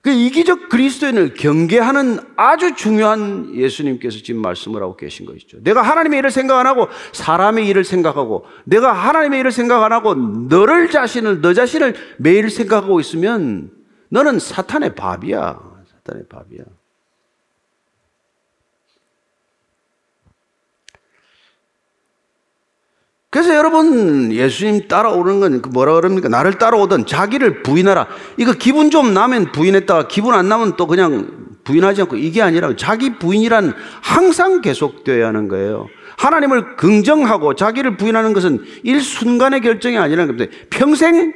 그 0.02 0.10
이기적 0.12 0.70
그리스도인을 0.70 1.34
경계하는 1.34 2.20
아주 2.38 2.74
중요한 2.74 3.54
예수님께서 3.54 4.20
지금 4.24 4.42
말씀을 4.42 4.82
하고 4.82 4.96
계신 4.96 5.26
것이죠. 5.26 5.58
내가 5.62 5.82
하나님의 5.82 6.20
일을 6.20 6.32
생각 6.32 6.58
안 6.58 6.68
하고 6.68 6.88
사람의 7.12 7.68
일을 7.68 7.84
생각하고 7.84 8.46
내가 8.64 8.94
하나님의 8.94 9.42
일을 9.42 9.52
생각 9.52 9.84
안 9.84 9.92
하고 9.92 10.16
너를 10.16 10.90
자신을 10.90 11.42
너 11.42 11.54
자신을 11.54 11.96
매일 12.18 12.50
생각하고 12.50 13.00
있으면 13.02 13.72
너는 14.10 14.40
사탄의 14.40 14.96
밥이야. 14.96 15.69
사탄의 16.10 16.26
밥이야. 16.28 16.64
그래서 23.32 23.56
여러분 23.56 24.32
예수님 24.32 24.88
따라오는 24.88 25.40
건그 25.40 25.70
뭐라 25.70 25.94
그럽니까? 25.94 26.30
나를 26.30 26.58
따라오던 26.58 27.06
자기를 27.06 27.62
부인하라. 27.62 28.08
이거 28.38 28.54
기분 28.54 28.90
좀 28.90 29.14
나면 29.14 29.52
부인했다가 29.52 30.08
기분 30.08 30.34
안 30.34 30.50
나면 30.50 30.78
또 30.78 30.88
그냥 30.88 31.58
부인하지 31.64 32.02
않고 32.02 32.16
이게 32.16 32.42
아니라 32.42 32.76
자기 32.76 33.20
부인이란 33.20 33.74
항상 34.02 34.62
계속되어야 34.62 35.28
하는 35.28 35.48
거예요. 35.48 35.88
하나님을 36.18 36.76
긍정하고 36.76 37.54
자기를 37.54 37.98
부인하는 37.98 38.34
것은 38.34 38.66
일순간의 38.84 39.62
결정이 39.62 40.00
아니라는 40.00 40.36
겁니다. 40.36 40.58
평생 40.72 41.32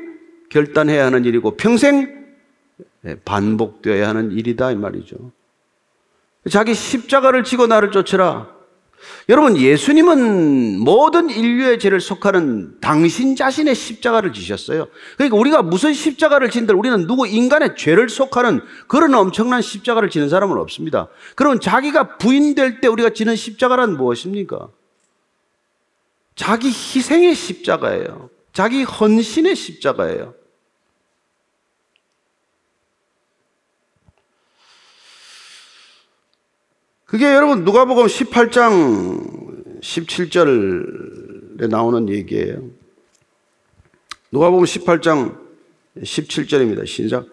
결단해야 0.50 1.06
하는 1.06 1.26
일이고 1.26 1.58
평생 1.58 2.23
반복되어야 3.26 4.10
하는 4.10 4.32
일이다 4.32 4.72
이 4.72 4.76
말이죠. 4.76 5.16
자기 6.50 6.74
십자가를 6.74 7.44
지고 7.44 7.68
나를 7.68 7.92
쫓으라. 7.92 8.54
여러분, 9.30 9.58
예수님은 9.58 10.80
모든 10.80 11.30
인류의 11.30 11.80
죄를 11.80 12.00
속하는 12.00 12.80
당신 12.80 13.36
자신의 13.36 13.76
십자가를 13.76 14.32
지셨어요. 14.34 14.88
그러니까 15.18 15.38
우리가 15.38 15.62
무슨 15.62 15.94
십자가를 15.94 16.50
진들 16.50 16.76
우리는 16.76 17.06
누구 17.08 17.28
인간의 17.28 17.76
죄를 17.76 18.10
속하는 18.10 18.62
그런 18.88 19.14
엄청난 19.14 19.62
십자가를 19.62 20.10
지는 20.10 20.30
사람은 20.30 20.58
없습니다. 20.58 21.10
그럼 21.36 21.60
자기가 21.60 22.18
부인될 22.18 22.82
때 22.82 22.88
우리가 22.88 23.10
지는 23.10 23.36
십자가란 23.36 23.98
무엇입니까? 23.98 24.70
자기 26.36 26.68
희생의 26.68 27.36
십자가예요. 27.36 28.30
자기 28.54 28.84
헌신의 28.84 29.56
십자가예요. 29.56 30.34
그게 37.14 37.32
여러분 37.32 37.64
누가복음 37.64 38.08
18장 38.08 39.82
17절에 39.82 41.70
나오는 41.70 42.10
얘기예요. 42.10 42.64
누가복음 44.32 44.66
18장 44.66 45.38
17절입니다. 46.00 46.88
신작. 46.88 47.28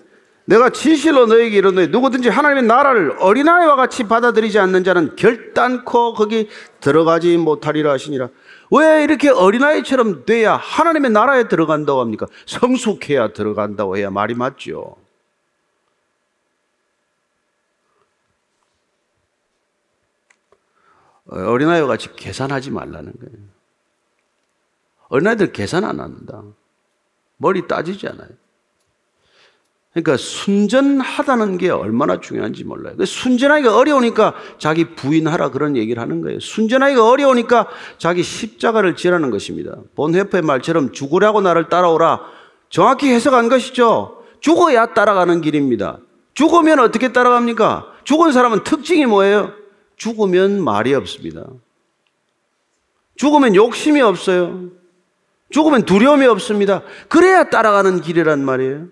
내가 0.45 0.69
진실로 0.69 1.25
너에게 1.25 1.57
이르노니 1.57 1.87
누구든지 1.87 2.29
하나님의 2.29 2.65
나라를 2.65 3.17
어린아이와 3.21 3.77
같이 3.77 4.05
받아들이지 4.05 4.59
않는 4.59 4.85
자는 4.85 5.17
결단코 5.17 6.13
거기 6.13 6.51
들어가지 6.81 7.39
못하리라 7.39 7.91
하시니라. 7.93 8.29
왜 8.73 9.03
이렇게 9.03 9.31
어린아이처럼 9.31 10.27
돼야 10.27 10.57
하나님의 10.57 11.11
나라에 11.11 11.49
들어간다고 11.49 12.01
합니까? 12.01 12.27
성숙해야 12.45 13.33
들어간다고 13.33 13.97
해야 13.97 14.11
말이 14.11 14.35
맞죠. 14.35 14.97
어린아이와 21.31 21.87
같이 21.87 22.09
계산하지 22.17 22.71
말라는 22.71 23.13
거예요. 23.13 23.39
어린아이들 25.09 25.53
계산 25.53 25.85
안 25.85 26.01
한다. 26.01 26.43
머리 27.37 27.67
따지지 27.67 28.07
않아요. 28.09 28.29
그러니까 29.93 30.17
순전하다는 30.17 31.59
게 31.59 31.69
얼마나 31.71 32.21
중요한지 32.21 32.63
몰라요. 32.63 32.95
그 32.97 33.07
순전하기가 33.07 33.77
어려우니까 33.77 34.35
자기 34.59 34.95
부인하라 34.95 35.51
그런 35.51 35.77
얘기를 35.77 36.01
하는 36.01 36.21
거예요. 36.21 36.39
순전하기가 36.39 37.09
어려우니까 37.09 37.67
자기 37.99 38.23
십자가를 38.23 38.95
지라는 38.95 39.31
것입니다. 39.31 39.77
본회포의 39.97 40.43
말처럼 40.43 40.93
죽으라고 40.93 41.41
나를 41.41 41.69
따라오라. 41.69 42.21
정확히 42.69 43.11
해석한 43.11 43.49
것이죠. 43.49 44.23
죽어야 44.41 44.95
따라가는 44.95 45.41
길입니다. 45.41 45.99
죽으면 46.35 46.79
어떻게 46.79 47.13
따라갑니까? 47.13 47.87
죽은 48.05 48.31
사람은 48.31 48.63
특징이 48.63 49.07
뭐예요? 49.07 49.60
죽으면 50.01 50.65
말이 50.65 50.95
없습니다. 50.95 51.47
죽으면 53.17 53.55
욕심이 53.55 54.01
없어요. 54.01 54.71
죽으면 55.51 55.85
두려움이 55.85 56.25
없습니다. 56.27 56.83
그래야 57.11 57.51
따라가는 57.51 58.01
길이란 58.01 58.43
말이에요. 58.43 58.87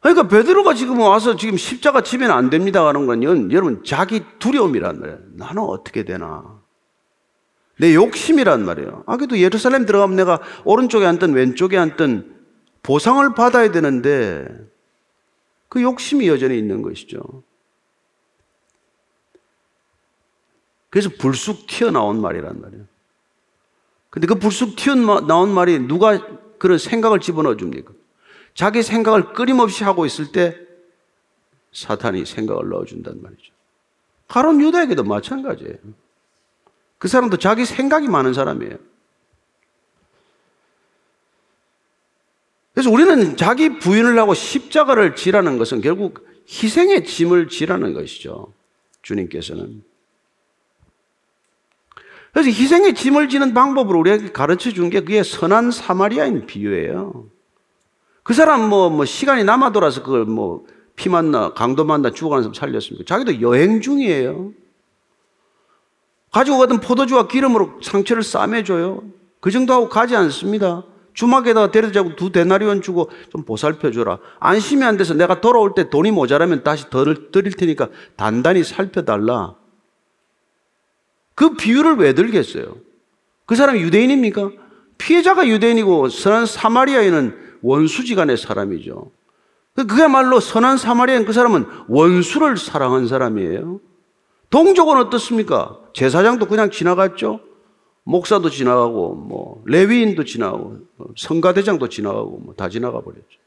그러니까 0.00 0.28
베드로가 0.28 0.74
지금 0.74 1.00
와서 1.00 1.36
지금 1.36 1.56
십자가 1.56 2.02
치면 2.02 2.30
안 2.30 2.50
됩니다 2.50 2.86
하는 2.86 3.06
건 3.06 3.22
여러분 3.22 3.82
자기 3.82 4.22
두려움이란 4.38 5.00
말이에요. 5.00 5.18
나는 5.32 5.62
어떻게 5.62 6.04
되나? 6.04 6.60
내 7.78 7.94
욕심이란 7.94 8.62
말이에요. 8.66 9.04
아, 9.06 9.16
그래도 9.16 9.38
예루살렘 9.38 9.86
들어가면 9.86 10.16
내가 10.16 10.40
오른쪽에 10.64 11.06
앉든 11.06 11.32
왼쪽에 11.32 11.78
앉든 11.78 12.36
보상을 12.82 13.34
받아야 13.34 13.70
되는데 13.70 14.46
그 15.70 15.80
욕심이 15.80 16.28
여전히 16.28 16.58
있는 16.58 16.82
것이죠. 16.82 17.47
그래서 20.90 21.10
불쑥 21.18 21.66
튀어나온 21.66 22.20
말이란 22.20 22.60
말이에요. 22.60 22.84
근데 24.10 24.26
그 24.26 24.36
불쑥 24.36 24.76
튀어나온 24.76 25.52
말이 25.52 25.78
누가 25.78 26.18
그런 26.58 26.78
생각을 26.78 27.20
집어넣어 27.20 27.56
줍니까? 27.56 27.92
자기 28.54 28.82
생각을 28.82 29.32
끊임없이 29.32 29.84
하고 29.84 30.06
있을 30.06 30.32
때 30.32 30.58
사탄이 31.72 32.24
생각을 32.26 32.68
넣어준단 32.70 33.22
말이죠. 33.22 33.52
가론 34.26 34.60
유다에게도 34.60 35.04
마찬가지예요. 35.04 35.76
그 36.98 37.06
사람도 37.06 37.36
자기 37.36 37.64
생각이 37.64 38.08
많은 38.08 38.34
사람이에요. 38.34 38.76
그래서 42.74 42.90
우리는 42.90 43.36
자기 43.36 43.78
부인을 43.78 44.18
하고 44.18 44.34
십자가를 44.34 45.16
지라는 45.16 45.58
것은 45.58 45.80
결국 45.80 46.26
희생의 46.48 47.04
짐을 47.04 47.48
지라는 47.48 47.92
것이죠. 47.92 48.52
주님께서는. 49.02 49.82
그래서 52.40 52.50
희생의 52.50 52.94
짐을 52.94 53.28
지는 53.28 53.52
방법으로 53.52 53.98
우리에게 53.98 54.32
가르쳐 54.32 54.70
준 54.70 54.90
게 54.90 55.00
그게 55.00 55.22
선한 55.22 55.70
사마리아인 55.72 56.46
비유예요. 56.46 57.26
그 58.22 58.32
사람 58.34 58.68
뭐, 58.68 58.90
뭐 58.90 59.04
시간이 59.04 59.44
남아 59.44 59.72
돌아서 59.72 60.02
그걸 60.02 60.24
뭐 60.24 60.64
피 60.98 61.08
만나, 61.08 61.52
강도 61.54 61.84
만나 61.84 62.10
죽어가는 62.10 62.42
사람 62.42 62.54
살렸습니까? 62.54 63.04
자기도 63.06 63.40
여행 63.40 63.80
중이에요. 63.80 64.50
가지고 66.32 66.58
가던 66.58 66.80
포도주와 66.80 67.28
기름으로 67.28 67.78
상처를 67.80 68.24
싸매줘요. 68.24 69.04
그 69.40 69.52
정도 69.52 69.72
하고 69.72 69.88
가지 69.88 70.16
않습니다. 70.16 70.82
주막에다가 71.14 71.70
데려다 71.70 71.92
자고 71.92 72.16
두 72.16 72.30
데나리온 72.32 72.82
주고 72.82 73.10
좀 73.30 73.44
보살펴줘라. 73.44 74.18
안심이 74.40 74.84
안 74.84 74.96
돼서 74.96 75.14
내가 75.14 75.40
돌아올 75.40 75.74
때 75.74 75.88
돈이 75.88 76.10
모자라면 76.10 76.64
다시 76.64 76.90
더 76.90 77.04
드릴 77.04 77.52
테니까 77.52 77.88
단단히 78.16 78.64
살펴달라. 78.64 79.54
그 81.38 81.54
비유를 81.54 81.98
왜 81.98 82.14
들겠어요? 82.14 82.74
그 83.46 83.54
사람이 83.54 83.80
유대인입니까? 83.80 84.50
피해자가 84.98 85.46
유대인이고 85.46 86.08
선한 86.08 86.46
사마리아인은 86.46 87.58
원수지간의 87.62 88.36
사람이죠. 88.36 89.12
그야말로 89.88 90.40
선한 90.40 90.78
사마리아인 90.78 91.24
그 91.24 91.32
사람은 91.32 91.64
원수를 91.86 92.56
사랑한 92.56 93.06
사람이에요. 93.06 93.78
동족은 94.50 94.96
어떻습니까? 94.96 95.78
제사장도 95.92 96.46
그냥 96.46 96.72
지나갔죠. 96.72 97.38
목사도 98.02 98.50
지나가고 98.50 99.14
뭐 99.14 99.62
레위인도 99.64 100.24
지나가고 100.24 100.78
성가대장도 101.16 101.88
지나가고 101.88 102.38
뭐 102.38 102.54
다 102.56 102.68
지나가 102.68 103.00
버렸죠. 103.00 103.38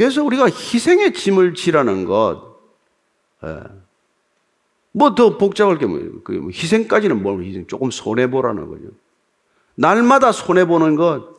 그래서 0.00 0.24
우리가 0.24 0.46
희생의 0.46 1.12
짐을 1.12 1.52
지라는 1.52 2.06
것, 2.06 2.56
예. 3.44 3.60
뭐더 4.92 5.36
복잡할 5.36 5.76
게 5.76 5.84
뭐예요? 5.84 6.22
그뭐 6.22 6.48
희생까지는 6.48 7.22
뭘 7.22 7.44
희생? 7.44 7.66
조금 7.66 7.90
손해보라는 7.90 8.66
거죠. 8.66 8.84
날마다 9.74 10.32
손해보는 10.32 10.96
것. 10.96 11.34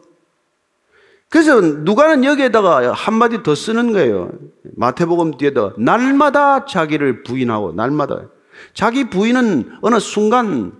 그래서 1.27 1.59
누가는 1.59 2.23
여기에다가 2.23 2.91
한마디 2.91 3.41
더 3.41 3.55
쓰는 3.55 3.93
거예요. 3.93 4.31
마태복음 4.75 5.37
뒤에다 5.37 5.73
날마다 5.79 6.65
자기를 6.65 7.23
부인하고, 7.23 7.71
날마다. 7.71 8.27
자기 8.75 9.09
부인은 9.09 9.79
어느 9.81 9.97
순간 9.97 10.71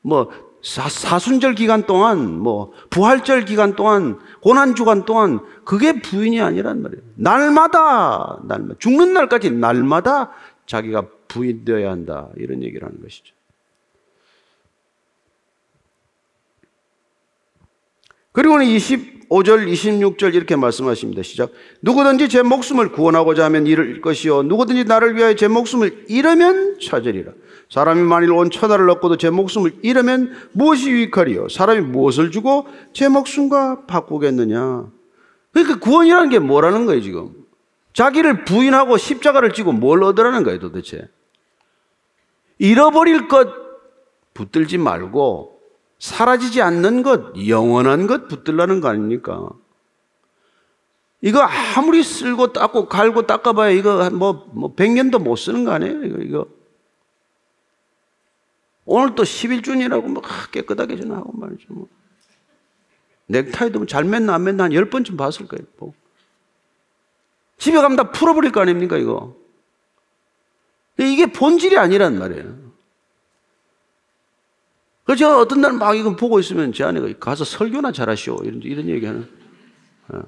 뭐 0.00 0.30
사 0.68 1.18
순절 1.18 1.54
기간 1.54 1.84
동안, 1.86 2.38
뭐 2.38 2.74
부활절 2.90 3.46
기간 3.46 3.74
동안, 3.74 4.18
고난 4.42 4.74
주간 4.74 5.06
동안 5.06 5.40
그게 5.64 6.02
부인이 6.02 6.42
아니란 6.42 6.82
말이에요. 6.82 7.02
날마다, 7.14 8.40
날마다 8.44 8.74
죽는 8.78 9.14
날까지 9.14 9.52
날마다 9.52 10.30
자기가 10.66 11.06
부인되어야 11.28 11.90
한다 11.90 12.28
이런 12.36 12.62
얘기를 12.62 12.86
하는 12.86 13.00
것이죠. 13.00 13.34
그리고는 18.32 18.66
25절, 19.30 19.70
26절 19.70 20.34
이렇게 20.34 20.56
말씀하십니다. 20.56 21.22
시작. 21.22 21.50
누구든지 21.82 22.28
제 22.28 22.42
목숨을 22.42 22.92
구원하고자 22.92 23.44
하면 23.46 23.66
잃을 23.66 24.00
것이요. 24.00 24.42
누구든지 24.44 24.84
나를 24.84 25.16
위하여 25.16 25.34
제 25.34 25.48
목숨을 25.48 26.06
잃으면 26.08 26.78
찾으리라. 26.80 27.32
사람이 27.70 28.02
만일 28.02 28.32
온 28.32 28.50
천하를 28.50 28.88
얻고도 28.90 29.16
제 29.16 29.30
목숨을 29.30 29.76
잃으면 29.82 30.34
무엇이 30.52 30.90
유익하리요? 30.90 31.48
사람이 31.48 31.82
무엇을 31.82 32.30
주고 32.30 32.66
제 32.92 33.08
목숨과 33.08 33.86
바꾸겠느냐? 33.86 34.86
그러니까 35.52 35.78
구원이라는 35.78 36.30
게 36.30 36.38
뭐라는 36.38 36.86
거예요, 36.86 37.02
지금? 37.02 37.32
자기를 37.92 38.44
부인하고 38.44 38.96
십자가를 38.96 39.52
지고 39.52 39.72
뭘 39.72 40.02
얻으라는 40.02 40.44
거예요, 40.44 40.60
도대체? 40.60 41.08
잃어버릴 42.58 43.28
것 43.28 43.48
붙들지 44.34 44.78
말고 44.78 45.57
사라지지 45.98 46.62
않는 46.62 47.02
것, 47.02 47.34
영원한 47.48 48.06
것 48.06 48.28
붙들라는 48.28 48.80
거 48.80 48.88
아닙니까? 48.88 49.48
이거 51.20 51.40
아무리 51.40 52.04
쓸고 52.04 52.52
닦고 52.52 52.86
갈고 52.86 53.26
닦아봐야 53.26 53.70
이거 53.70 54.08
뭐, 54.10 54.48
뭐 54.52 54.74
100년도 54.76 55.20
못 55.20 55.36
쓰는 55.36 55.64
거 55.64 55.72
아니에요? 55.72 56.04
이거, 56.04 56.18
이거. 56.18 56.46
오늘 58.84 59.14
또 59.14 59.24
11준이라고 59.24 60.06
뭐 60.08 60.22
깨끗하게 60.52 60.96
좀 61.00 61.12
하고 61.12 61.32
말이죠. 61.36 61.66
뭐. 61.68 61.88
넥타이도 63.26 63.80
뭐잘 63.80 64.04
맸나 64.04 64.30
안 64.30 64.44
맸나 64.44 64.60
한 64.60 64.70
10번쯤 64.70 65.18
봤을 65.18 65.46
거예요. 65.46 65.66
뭐. 65.78 65.92
집에 67.58 67.76
가면 67.80 67.96
다 67.96 68.10
풀어버릴 68.12 68.52
거 68.52 68.60
아닙니까, 68.60 68.96
이거? 68.96 69.36
이게 70.96 71.26
본질이 71.26 71.76
아니란 71.76 72.18
말이에요. 72.18 72.67
그래서 75.08 75.20
제가 75.20 75.40
어떤 75.40 75.62
날 75.62 75.72
막 75.72 75.96
이거 75.96 76.14
보고 76.14 76.38
있으면 76.38 76.74
제 76.74 76.84
아내가 76.84 77.08
가서 77.18 77.42
설교나 77.42 77.92
잘하시오. 77.92 78.40
이런, 78.44 78.60
이런 78.62 78.88
얘기 78.90 79.06
하는. 79.06 79.26
어. 80.08 80.20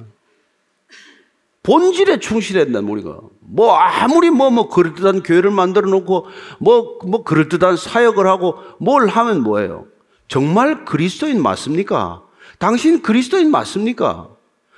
본질에 1.62 2.18
충실했단 2.18 2.88
우리가. 2.88 3.20
뭐 3.40 3.74
아무리 3.74 4.30
뭐, 4.30 4.48
뭐, 4.50 4.70
그럴듯한 4.70 5.22
교회를 5.22 5.50
만들어 5.50 5.86
놓고, 5.90 6.26
뭐, 6.60 6.98
뭐, 7.04 7.24
그럴듯한 7.24 7.76
사역을 7.76 8.26
하고, 8.26 8.56
뭘 8.78 9.06
하면 9.08 9.42
뭐예요? 9.42 9.84
정말 10.28 10.86
그리스도인 10.86 11.42
맞습니까? 11.42 12.22
당신 12.58 13.02
그리스도인 13.02 13.50
맞습니까? 13.50 14.30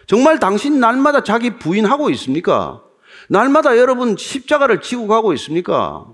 정말 0.08 0.40
당신 0.40 0.80
날마다 0.80 1.22
자기 1.22 1.58
부인하고 1.58 2.10
있습니까? 2.10 2.82
날마다 3.28 3.78
여러분 3.78 4.16
십자가를 4.16 4.80
지고 4.80 5.06
가고 5.06 5.32
있습니까? 5.34 6.06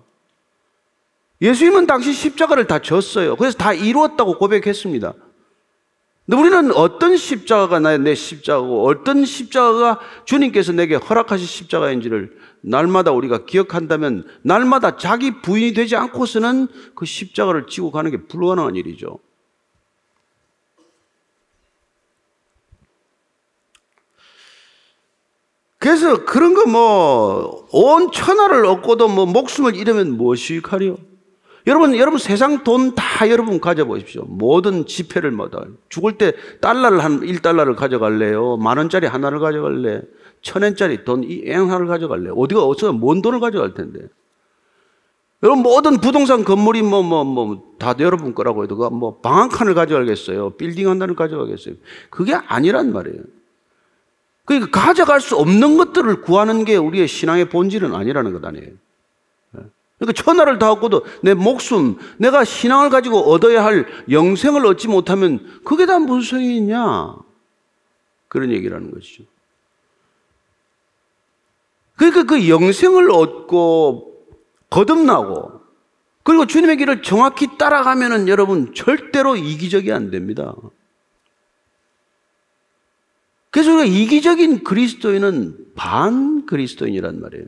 예수님은 1.41 1.87
당시 1.87 2.13
십자가를 2.13 2.67
다 2.67 2.81
졌어요. 2.81 3.37
그래서 3.37 3.57
다 3.57 3.73
이루었다고 3.73 4.39
고백했습니다. 4.39 5.15
근데 6.27 6.41
우리는 6.41 6.73
어떤 6.73 7.17
십자가가 7.17 7.97
내 7.97 8.15
십자가고 8.15 8.87
어떤 8.87 9.25
십자가가 9.25 10.01
주님께서 10.27 10.73
내게 10.73 10.97
허락하신 10.97 11.47
십자가인지를 11.47 12.37
날마다 12.61 13.13
우리가 13.13 13.47
기억한다면 13.47 14.27
날마다 14.43 14.97
자기 14.97 15.41
부인이 15.41 15.73
되지 15.73 15.97
않고서는 15.97 16.69
그 16.95 17.07
십자가를 17.07 17.67
지고 17.67 17.91
가는 17.91 18.11
게 18.11 18.27
불가능한 18.27 18.77
일이죠. 18.77 19.21
그래서 25.79 26.25
그런 26.25 26.55
거 26.55 26.67
뭐 26.67 27.69
온 27.73 28.11
천하를 28.13 28.67
얻고도 28.67 29.09
뭐 29.09 29.27
목숨을 29.27 29.77
잃으면 29.77 30.17
무엇이 30.17 30.55
유익하리요? 30.55 31.08
여러분, 31.69 31.95
여러분 31.97 32.19
세상 32.19 32.65
돈 32.65 32.95
다 32.95 33.29
여러분 33.29 33.61
가져보십시오. 33.61 34.25
모든 34.27 34.87
지폐를 34.87 35.31
뭐다. 35.33 35.65
죽을 35.89 36.19
때 36.19 36.33
달러를 36.61 37.05
한 37.05 37.21
1달러를 37.21 37.77
가져갈래요? 37.77 38.57
만 38.57 38.79
원짜리 38.79 39.07
하나를 39.07 39.39
가져갈래? 39.39 40.03
천 40.41 40.63
원짜리 40.63 41.05
돈 41.05 41.23
이 41.25 41.49
하나를 41.51 41.87
가져갈래? 41.87 42.31
어디가 42.35 42.65
어디서 42.65 42.93
뭔 42.93 43.23
돈을 43.23 43.41
가져갈 43.41 43.75
텐데. 43.75 44.01
여러분 45.43 45.63
모든 45.63 45.99
부동산 46.01 46.43
건물이 46.45 46.83
뭐 46.83 47.03
뭐 47.03 47.23
뭐 47.25 47.63
다 47.79 47.95
여러분 48.01 48.35
거라고 48.35 48.65
해도 48.65 48.91
뭐 48.91 49.21
방 49.21 49.39
한 49.43 49.49
칸을 49.49 49.75
가져가겠어요? 49.75 50.51
빌딩 50.51 50.89
한 50.89 50.99
단을 50.99 51.15
가져가겠어요? 51.15 51.75
그게 52.11 52.35
아니란 52.35 52.93
말이에요. 52.93 53.23
그러니까 54.45 54.71
가져갈 54.81 55.21
수 55.21 55.37
없는 55.37 55.77
것들을 55.77 56.23
구하는 56.23 56.65
게 56.65 56.77
우리의 56.77 57.07
신앙의 57.07 57.51
본질은 57.51 57.95
아니라는 57.95 58.33
것 58.33 58.45
아니에요. 58.45 58.71
그러니까 59.99 60.23
천하를 60.23 60.59
다 60.59 60.71
얻고도 60.73 61.05
내 61.23 61.35
목숨, 61.35 61.99
내가 62.19 62.45
신앙을 62.45 62.89
가지고 62.89 63.31
얻어야 63.33 63.65
할 63.65 63.87
영생을 64.11 64.65
얻지 64.67 64.89
못하면 64.89 65.61
그게 65.65 65.87
다 65.87 65.99
무슨 65.99 66.23
소용이 66.23 66.57
있냐? 66.59 67.17
그런 68.29 68.51
얘기라는 68.51 68.93
것이죠. 68.93 69.25
그러니까 71.97 72.23
그 72.23 72.49
영생을 72.49 73.11
얻고 73.11 74.27
거듭나고 74.71 75.59
그리고 76.23 76.47
주님의 76.47 76.77
길을 76.77 77.03
정확히 77.03 77.59
따라가면은 77.59 78.29
여러분 78.29 78.75
절대로 78.75 79.35
이기적이 79.35 79.93
안 79.93 80.11
됩니다. 80.11 80.55
그래서 83.51 83.73
우리가 83.73 83.87
이기적인 83.87 84.63
그리스도인은 84.63 85.73
반 85.75 86.47
그리스도인이란 86.47 87.21
말이에요. 87.21 87.47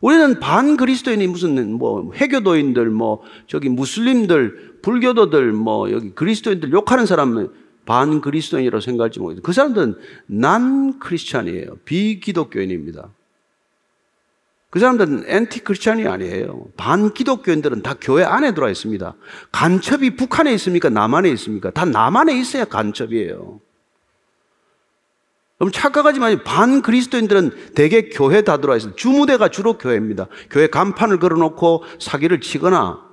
우리는 0.00 0.38
반 0.40 0.76
그리스도인이 0.76 1.26
무슨 1.26 1.72
뭐 1.74 2.12
해교도인들 2.14 2.90
뭐 2.90 3.22
저기 3.46 3.68
무슬림들 3.68 4.80
불교도들 4.82 5.52
뭐 5.52 5.90
여기 5.90 6.10
그리스도인들 6.10 6.72
욕하는 6.72 7.06
사람은 7.06 7.48
반 7.84 8.20
그리스도인이라고 8.20 8.80
생각할지 8.80 9.18
모르겠어요. 9.18 9.42
그 9.42 9.52
사람들은 9.52 9.96
난 10.26 10.98
크리스찬이에요. 10.98 11.78
비기독교인입니다. 11.84 13.08
그 14.70 14.78
사람들은 14.78 15.24
엔티 15.26 15.60
크리스찬이 15.60 16.06
아니에요. 16.06 16.66
반 16.76 17.14
기독교인들은 17.14 17.82
다 17.82 17.94
교회 17.98 18.22
안에 18.24 18.52
들어와 18.52 18.70
있습니다. 18.70 19.14
간첩이 19.50 20.16
북한에 20.16 20.52
있습니까? 20.54 20.90
남한에 20.90 21.30
있습니까? 21.30 21.70
다 21.70 21.86
남한에 21.86 22.38
있어야 22.38 22.66
간첩이에요. 22.66 23.60
그럼 25.58 25.72
착각하지 25.72 26.20
마세요. 26.20 26.38
반 26.44 26.82
그리스도인들은 26.82 27.72
대개 27.74 28.08
교회 28.08 28.42
다 28.42 28.58
들어와 28.58 28.76
있어요. 28.76 28.94
주무대가 28.94 29.48
주로 29.48 29.76
교회입니다. 29.76 30.28
교회 30.50 30.68
간판을 30.68 31.18
걸어놓고 31.18 31.82
사기를 31.98 32.40
치거나 32.40 33.04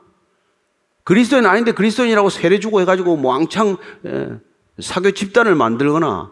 그리스도인 1.04 1.46
아닌데 1.46 1.72
그리스도인이라고 1.72 2.30
세례 2.30 2.60
주고 2.60 2.82
해가지고 2.82 3.18
뭐 3.18 3.32
왕창 3.32 3.78
사교 4.80 5.12
집단을 5.12 5.56
만들거나 5.56 6.32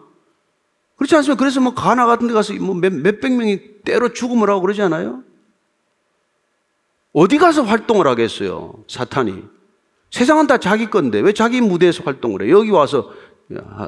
그렇지 0.96 1.16
않습니까? 1.16 1.38
그래서 1.38 1.60
뭐 1.60 1.74
가나 1.74 2.06
같은 2.06 2.28
데 2.28 2.32
가서 2.32 2.54
뭐 2.54 2.74
몇, 2.76 2.92
몇백 2.92 3.32
명이 3.32 3.82
때로 3.84 4.12
죽음을 4.12 4.48
하고 4.48 4.60
그러지 4.60 4.82
않아요? 4.82 5.24
어디 7.12 7.38
가서 7.38 7.62
활동을 7.62 8.06
하겠어요? 8.06 8.84
사탄이. 8.88 9.44
세상은 10.10 10.46
다 10.46 10.58
자기 10.58 10.90
건데 10.90 11.18
왜 11.20 11.32
자기 11.32 11.60
무대에서 11.60 12.04
활동을 12.04 12.42
해? 12.42 12.50
여기 12.50 12.70
와서 12.70 13.12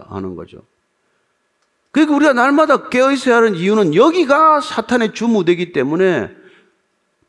하는 0.08 0.34
거죠. 0.34 0.62
그러니까 1.96 2.14
우리가 2.14 2.32
날마다 2.34 2.90
깨어있어야 2.90 3.36
하는 3.36 3.54
이유는 3.54 3.94
여기가 3.94 4.60
사탄의 4.60 5.14
주무대기 5.14 5.72
때문에 5.72 6.28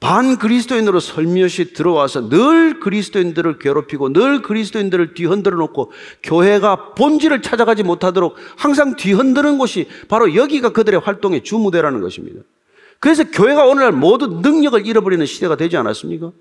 반 0.01 0.38
그리스도인으로 0.38 0.99
설며시 0.99 1.71
들어와서 1.71 2.27
늘 2.27 2.82
그리스도인들을 2.82 3.60
괴롭히고 3.60 4.12
늘 4.12 4.41
그리스도인들을 4.41 5.13
뒤흔들어 5.13 5.56
놓고 5.56 5.93
교회가 6.21 6.95
본질을 6.95 7.41
찾아가지 7.41 7.84
못하도록 7.84 8.36
항상 8.58 8.97
뒤흔드는 8.97 9.58
곳이 9.58 9.88
바로 10.10 10.36
여기가 10.36 10.73
그들의 10.73 10.99
활동의 10.99 11.45
주무대라는 11.45 12.01
것입니다. 12.01 12.41
그래서 12.99 13.23
교회가 13.23 13.65
오늘날 13.65 13.93
모든 13.93 14.41
능력을 14.41 14.86
잃어버리는 14.86 15.25
시대가 15.25 15.56
되지 15.56 15.77
않았습니까? 15.77 16.34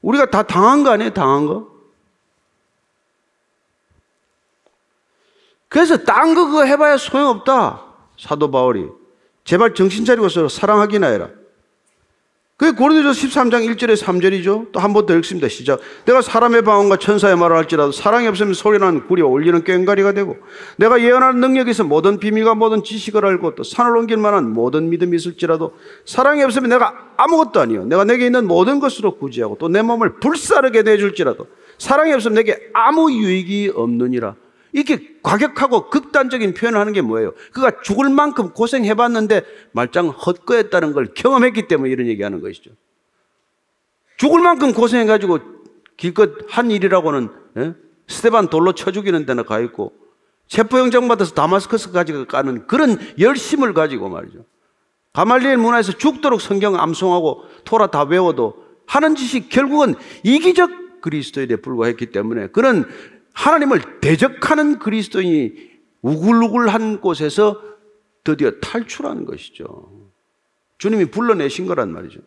우리가 0.00 0.30
다 0.30 0.44
당한 0.44 0.84
거 0.84 0.90
아니에요? 0.90 1.10
당한 1.10 1.46
거? 1.46 1.69
그래서 5.70 5.96
딴 5.96 6.34
거 6.34 6.46
그거 6.46 6.64
해봐야 6.64 6.96
소용없다. 6.98 7.80
사도 8.18 8.50
바울이. 8.50 8.86
제발 9.44 9.72
정신 9.74 10.04
차리고 10.04 10.28
서로 10.28 10.48
사랑하기나 10.48 11.06
해라. 11.06 11.30
그게 12.56 12.72
고린도서 12.76 13.18
13장 13.18 13.64
1절에 13.74 13.96
3절이죠. 13.96 14.72
또 14.72 14.80
한 14.80 14.92
번 14.92 15.06
더 15.06 15.14
읽습니다. 15.16 15.48
시작. 15.48 15.80
내가 16.04 16.20
사람의 16.20 16.60
방언과 16.62 16.96
천사의 16.98 17.36
말을 17.38 17.56
할지라도 17.56 17.90
사랑이 17.92 18.26
없으면 18.26 18.52
소리나는 18.52 19.06
구리와 19.06 19.28
올리는 19.30 19.64
꽹가리가 19.64 20.12
되고 20.12 20.36
내가 20.76 21.00
예언하는 21.00 21.40
능력에서 21.40 21.84
모든 21.84 22.18
비밀과 22.18 22.54
모든 22.56 22.84
지식을 22.84 23.24
알고 23.24 23.54
또 23.54 23.62
산을 23.62 23.96
옮길 23.96 24.18
만한 24.18 24.52
모든 24.52 24.90
믿음이 24.90 25.16
있을지라도 25.16 25.74
사랑이 26.04 26.42
없으면 26.42 26.68
내가 26.68 26.92
아무것도 27.16 27.60
아니요. 27.60 27.84
내가 27.86 28.04
내게 28.04 28.26
있는 28.26 28.46
모든 28.46 28.78
것으로 28.80 29.16
구제하고 29.16 29.56
또 29.56 29.68
내 29.68 29.80
몸을 29.80 30.18
불사르게 30.20 30.82
내줄지라도 30.82 31.46
사랑이 31.78 32.12
없으면 32.12 32.34
내게 32.34 32.58
아무 32.74 33.10
유익이 33.10 33.72
없느니라. 33.74 34.34
이렇게 34.72 35.16
과격하고 35.22 35.90
극단적인 35.90 36.54
표현을 36.54 36.78
하는 36.78 36.92
게 36.92 37.00
뭐예요? 37.00 37.32
그가 37.52 37.80
죽을 37.82 38.08
만큼 38.08 38.50
고생해봤는데 38.50 39.42
말짱 39.72 40.08
헛거했다는 40.08 40.92
걸 40.92 41.08
경험했기 41.14 41.68
때문에 41.68 41.90
이런 41.90 42.06
얘기하는 42.06 42.40
것이죠. 42.40 42.70
죽을 44.16 44.40
만큼 44.40 44.72
고생해가지고 44.72 45.38
길껏 45.96 46.30
한 46.48 46.70
일이라고는 46.70 47.28
예? 47.58 47.74
스테반 48.06 48.48
돌로 48.48 48.72
쳐 48.72 48.90
죽이는 48.90 49.26
데나 49.26 49.42
가 49.42 49.60
있고 49.60 49.92
체포영장 50.46 51.08
받아서 51.08 51.32
다마스커스까지 51.34 52.26
가는 52.26 52.66
그런 52.66 52.98
열심을 53.18 53.72
가지고 53.72 54.08
말이죠. 54.08 54.44
가말리엘 55.12 55.56
문화에서 55.56 55.92
죽도록 55.92 56.40
성경 56.40 56.78
암송하고 56.78 57.44
토라 57.64 57.88
다 57.88 58.02
외워도 58.02 58.64
하는 58.86 59.14
짓이 59.14 59.48
결국은 59.48 59.94
이기적 60.24 61.00
그리스도인에 61.00 61.56
불과했기 61.56 62.06
때문에 62.06 62.48
그런 62.48 62.86
하나님을 63.32 64.00
대적하는 64.00 64.78
그리스도인이 64.78 65.70
우글우글한 66.02 67.00
곳에서 67.00 67.62
드디어 68.24 68.52
탈출하는 68.60 69.24
것이죠. 69.24 69.90
주님이 70.78 71.06
불러내신 71.06 71.66
거란 71.66 71.92
말이죠. 71.92 72.20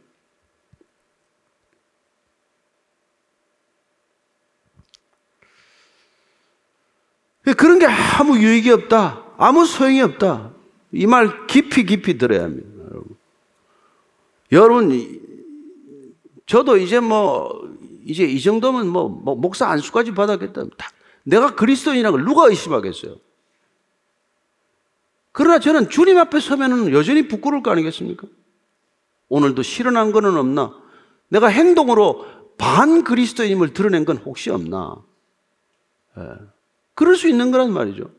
그런 7.57 7.79
게 7.79 7.85
아무 7.85 8.37
유익이 8.37 8.69
없다. 8.71 9.23
아무 9.37 9.65
소용이 9.65 10.01
없다. 10.01 10.51
이 10.93 11.07
말 11.07 11.47
깊이 11.47 11.85
깊이 11.85 12.17
들어야 12.17 12.43
합니다. 12.43 12.69
여러분. 14.51 15.19
저도 16.45 16.77
이제 16.77 16.99
뭐, 16.99 17.62
이제 18.05 18.23
이 18.23 18.41
정도면 18.41 18.87
뭐, 18.87 19.07
뭐 19.09 19.35
목사 19.35 19.67
안수까지 19.67 20.13
받았겠다. 20.13 20.63
다, 20.77 20.91
내가 21.23 21.55
그리스도인이라는 21.55 22.17
걸 22.17 22.25
누가 22.25 22.47
의심하겠어요? 22.47 23.17
그러나 25.31 25.59
저는 25.59 25.89
주님 25.89 26.17
앞에 26.17 26.39
서면은 26.39 26.91
여전히 26.93 27.27
부끄러울 27.27 27.63
거 27.63 27.71
아니겠습니까? 27.71 28.27
오늘도 29.29 29.63
실현한 29.63 30.11
거는 30.11 30.37
없나? 30.37 30.75
내가 31.29 31.47
행동으로 31.47 32.25
반 32.57 33.03
그리스도인임을 33.03 33.73
드러낸 33.73 34.05
건 34.05 34.17
혹시 34.17 34.51
없나? 34.51 34.95
예. 36.17 36.23
그럴 36.93 37.15
수 37.15 37.27
있는 37.27 37.49
거란 37.51 37.73
말이죠. 37.73 38.11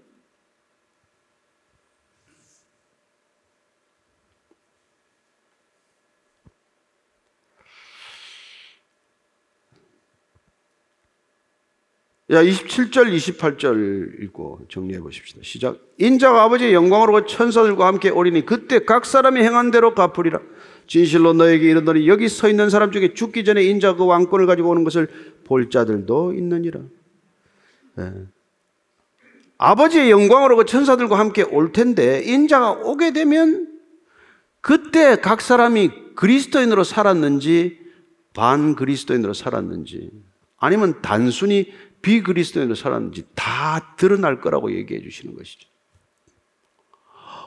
야, 12.35 12.43
27절, 12.43 13.15
28절 13.15 14.23
읽고 14.25 14.61
정리해 14.69 15.01
보십시다. 15.01 15.41
시작. 15.43 15.79
인자가 15.99 16.43
아버지의 16.43 16.75
영광으로 16.75 17.27
천사들과 17.27 17.87
함께 17.87 18.11
오리니 18.11 18.45
그때 18.45 18.81
각 18.81 19.07
사람이 19.07 19.41
행한 19.41 19.71
대로 19.71 19.95
갚으리라. 19.95 20.41
진실로 20.87 21.33
너에게 21.33 21.71
이르노니 21.71 22.09
여기 22.09 22.29
서 22.29 22.49
있는 22.49 22.71
사람 22.71 22.91
중에 22.91 23.15
죽기 23.15 23.45
전에 23.45 23.63
인자 23.63 23.95
그 23.95 24.05
왕권을 24.05 24.47
가지고 24.47 24.71
오는 24.71 24.85
것을 24.85 25.09
볼 25.45 25.71
자들도 25.71 26.35
있느니라. 26.35 26.81
네. 27.97 28.13
아버지의 29.59 30.11
영광으로 30.11 30.57
그 30.57 30.65
천사들과 30.65 31.19
함께 31.19 31.43
올 31.43 31.73
텐데 31.73 32.21
인자가 32.25 32.73
오게 32.73 33.13
되면 33.13 33.69
그때 34.61 35.17
각 35.17 35.41
사람이 35.41 35.91
그리스도인으로 36.17 36.85
살았는지 36.85 37.79
반 38.35 38.75
그리스도인으로 38.75 39.33
살았는지 39.33 40.11
아니면 40.59 41.01
단순히 41.03 41.73
비그리스도인으로 42.05 42.75
살았는지 42.75 43.25
다 43.35 43.95
드러날 43.97 44.41
거라고 44.41 44.71
얘기해 44.73 45.01
주시는 45.01 45.35
것이죠. 45.35 45.69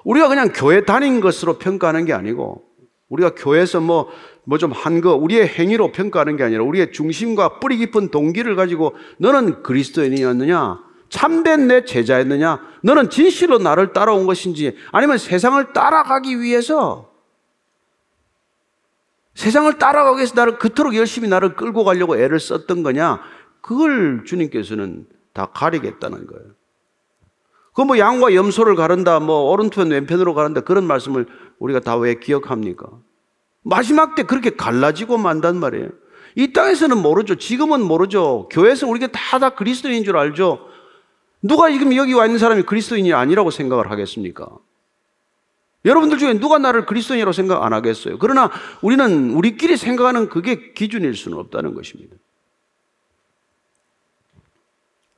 우리가 0.04 0.28
그냥 0.28 0.52
교회 0.54 0.84
다닌 0.84 1.22
것으로 1.22 1.58
평가하는 1.60 2.06
게 2.06 2.13
아니고 2.13 2.65
우리가 3.10 3.36
교회에서 3.36 3.80
뭐, 3.80 4.10
뭐 4.43 4.58
좀 4.58 4.72
한 4.74 5.00
거, 5.02 5.15
우리의 5.15 5.48
행위로 5.48 5.91
평가하는 5.91 6.36
게 6.38 6.43
아니라 6.43 6.63
우리의 6.63 6.91
중심과 6.91 7.60
뿌리 7.60 7.78
깊은 7.78 8.10
동기를 8.10 8.56
가지고 8.56 8.96
너는 9.20 9.63
그리스도인이었느냐? 9.63 10.80
참된 11.10 11.67
내 11.67 11.86
제자였느냐? 11.86 12.60
너는 12.84 13.10
진실로 13.10 13.60
나를 13.60 13.93
따라온 13.93 14.26
것인지 14.26 14.76
아니면 14.91 15.17
세상을 15.17 15.72
따라가기 15.72 16.41
위해서 16.41 17.12
세상을 19.36 19.78
따라가기 19.78 20.17
위해서 20.17 20.34
나를 20.36 20.58
그토록 20.58 20.96
열심히 20.96 21.30
나를 21.30 21.56
끌고 21.56 21.84
가려고 21.84 22.17
애를 22.17 22.39
썼던 22.39 22.82
거냐? 22.84 23.22
그걸 23.62 24.24
주님께서는 24.26 25.06
다 25.34 25.48
가리겠다는 25.54 26.28
거예요. 26.28 26.46
그 27.74 27.84
뭐 27.84 28.00
양과 28.00 28.34
염소를 28.34 28.76
가른다, 28.76 29.20
뭐 29.20 29.52
오른편 29.52 29.91
왼편으로 29.91 30.34
가른다 30.34 30.62
그런 30.62 30.86
말씀을 30.86 31.28
우리가 31.60 31.80
다 31.82 31.98
왜 31.98 32.15
기억합니까? 32.15 32.88
마지막 33.62 34.15
때 34.15 34.24
그렇게 34.24 34.52
갈라지고 34.52 35.17
만단 35.20 35.58
말이에요. 35.60 35.89
이 36.36 36.54
땅에서는 36.54 36.98
모르죠. 37.02 37.36
지금은 37.36 37.82
모르죠. 37.82 38.48
교회에서 38.52 38.88
우리가 38.88 39.08
다 39.08 39.38
다 39.39 39.52
그리스도인인 39.52 40.04
줄 40.04 40.17
알죠. 40.17 40.60
누가 41.43 41.70
지금 41.70 41.96
여기 41.96 42.13
와 42.13 42.26
있는 42.26 42.39
사람이 42.39 42.63
그리스도인이 42.63 43.13
아니라고 43.13 43.52
생각을 43.52 43.91
하겠습니까? 43.91 44.48
여러분들 45.86 46.17
중에 46.17 46.39
누가 46.39 46.58
나를 46.58 46.86
그리스도인이라고 46.86 47.32
생각 47.32 47.63
안 47.63 47.74
하겠어요? 47.74 48.17
그러나 48.17 48.50
우리는 48.82 49.32
우리끼리 49.32 49.78
생각하는 49.78 50.30
그게 50.30 50.74
기준일 50.74 51.15
수는 51.15 51.38
없다는 51.38 51.76
것입니다. 51.76 52.15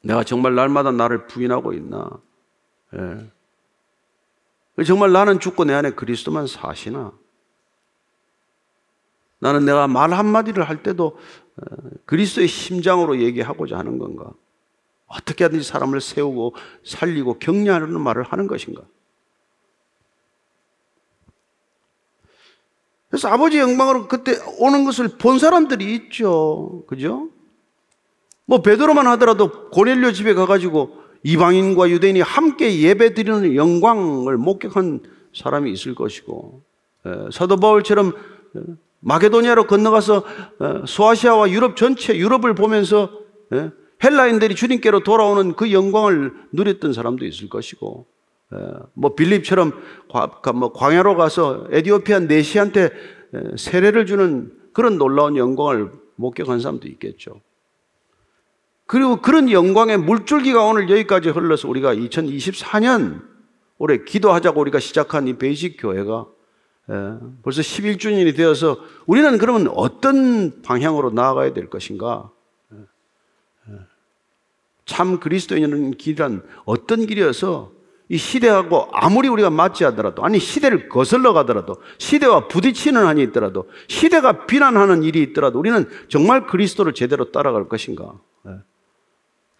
내가 0.01 0.23
정말 0.23 0.55
날마다 0.55 0.91
나를 0.91 1.27
부인하고 1.27 1.73
있나? 1.73 2.09
예. 2.95 4.83
정말 4.83 5.11
나는 5.11 5.39
죽고 5.39 5.65
내 5.65 5.73
안에 5.73 5.91
그리스도만 5.91 6.47
사시나? 6.47 7.11
나는 9.39 9.65
내가 9.65 9.87
말 9.87 10.13
한마디를 10.13 10.67
할 10.67 10.83
때도 10.83 11.17
어, 11.57 11.61
그리스도의 12.05 12.47
심장으로 12.47 13.19
얘기하고자 13.19 13.77
하는 13.77 13.97
건가? 13.99 14.31
어떻게 15.07 15.43
하든지 15.43 15.67
사람을 15.67 16.01
세우고 16.01 16.55
살리고 16.85 17.39
격려하는 17.39 17.99
말을 17.99 18.23
하는 18.23 18.47
것인가? 18.47 18.83
그래서 23.09 23.27
아버지 23.27 23.57
영광으로 23.57 24.07
그때 24.07 24.33
오는 24.59 24.85
것을 24.85 25.17
본 25.17 25.39
사람들이 25.39 25.95
있죠. 25.95 26.83
그죠? 26.87 27.29
뭐 28.49 28.63
베드로만 28.63 29.05
하더라도 29.05 29.69
고넬료 29.69 30.11
집에 30.11 30.33
가가지고 30.33 30.89
이방인과 31.21 31.91
유대인이 31.91 32.21
함께 32.21 32.79
예배 32.79 33.13
드리는 33.13 33.53
영광을 33.53 34.37
목격한 34.37 35.01
사람이 35.35 35.71
있을 35.71 35.93
것이고 35.93 36.63
사도 37.31 37.57
바울처럼 37.57 38.13
마게도니아로 39.01 39.67
건너가서 39.67 40.23
소아시아와 40.87 41.51
유럽 41.51 41.75
전체 41.75 42.17
유럽을 42.17 42.55
보면서 42.55 43.11
헬라인들이 44.03 44.55
주님께로 44.55 45.01
돌아오는 45.01 45.53
그 45.53 45.71
영광을 45.71 46.33
누렸던 46.51 46.91
사람도 46.93 47.25
있을 47.25 47.49
것이고 47.49 48.07
뭐 48.93 49.13
빌립처럼 49.13 49.73
뭐 50.55 50.73
광야로 50.73 51.15
가서 51.17 51.67
에디오피아 51.69 52.21
내시한테 52.21 52.89
세례를 53.57 54.07
주는 54.07 54.51
그런 54.73 54.97
놀라운 54.97 55.37
영광을 55.37 55.91
목격한 56.15 56.59
사람도 56.59 56.87
있겠죠. 56.87 57.41
그리고 58.89 59.17
그런 59.17 59.51
영광의 59.51 59.99
물줄기가 59.99 60.63
오늘 60.63 60.89
여기까지 60.89 61.29
흘러서 61.29 61.69
우리가 61.69 61.93
2024년 61.93 63.21
올해 63.77 64.03
기도하자고 64.03 64.59
우리가 64.61 64.79
시작한 64.79 65.27
이 65.27 65.37
베이직 65.37 65.77
교회가 65.79 66.25
벌써 67.43 67.61
11주년이 67.61 68.35
되어서 68.35 68.79
우리는 69.05 69.37
그러면 69.37 69.67
어떤 69.75 70.63
방향으로 70.63 71.11
나아가야 71.11 71.53
될 71.53 71.69
것인가? 71.69 72.31
참 74.87 75.19
그리스도인은 75.19 75.91
길이란 75.91 76.41
어떤 76.65 77.05
길이어서 77.05 77.71
이 78.07 78.17
시대하고 78.17 78.87
아무리 78.91 79.27
우리가 79.27 79.51
맞지 79.51 79.83
하더라도 79.83 80.25
아니 80.25 80.39
시대를 80.39 80.89
거슬러 80.89 81.33
가더라도 81.33 81.75
시대와 81.99 82.47
부딪히는 82.47 83.05
한이 83.05 83.21
있더라도 83.25 83.69
시대가 83.87 84.47
비난하는 84.47 85.03
일이 85.03 85.21
있더라도 85.21 85.59
우리는 85.59 85.87
정말 86.07 86.47
그리스도를 86.47 86.95
제대로 86.95 87.31
따라갈 87.31 87.69
것인가? 87.69 88.15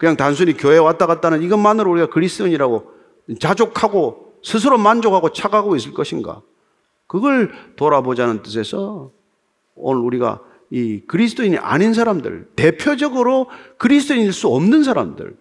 예. 0.00 0.06
그냥 0.06 0.16
단순히 0.16 0.56
교회 0.56 0.78
왔다 0.78 1.06
갔다 1.06 1.30
는 1.30 1.42
이것만으로 1.42 1.90
우리가 1.90 2.08
그리스도인이라고 2.08 2.90
자족하고 3.38 4.34
스스로 4.42 4.78
만족하고 4.78 5.32
착하고 5.32 5.76
있을 5.76 5.92
것인가? 5.92 6.40
그걸 7.06 7.52
돌아보자는 7.76 8.42
뜻에서 8.42 9.10
오늘 9.74 10.02
우리가 10.02 10.40
이 10.70 11.00
그리스도인이 11.06 11.58
아닌 11.58 11.92
사람들, 11.92 12.48
대표적으로 12.56 13.48
그리스도인일 13.76 14.32
수 14.32 14.48
없는 14.48 14.84
사람들, 14.84 15.36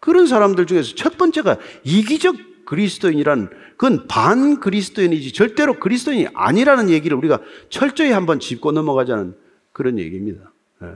그런 0.00 0.26
사람들 0.26 0.66
중에서 0.66 0.94
첫 0.94 1.18
번째가 1.18 1.58
이기적 1.82 2.36
그리스도인이란 2.64 3.50
그건 3.76 4.06
반 4.06 4.60
그리스도인이지 4.60 5.32
절대로 5.32 5.74
그리스도인이 5.78 6.28
아니라는 6.34 6.88
얘기를 6.90 7.16
우리가 7.16 7.40
철저히 7.68 8.12
한번 8.12 8.38
짚고 8.38 8.72
넘어가자는 8.72 9.34
그런 9.72 9.98
얘기입니다. 9.98 10.52
네. 10.80 10.88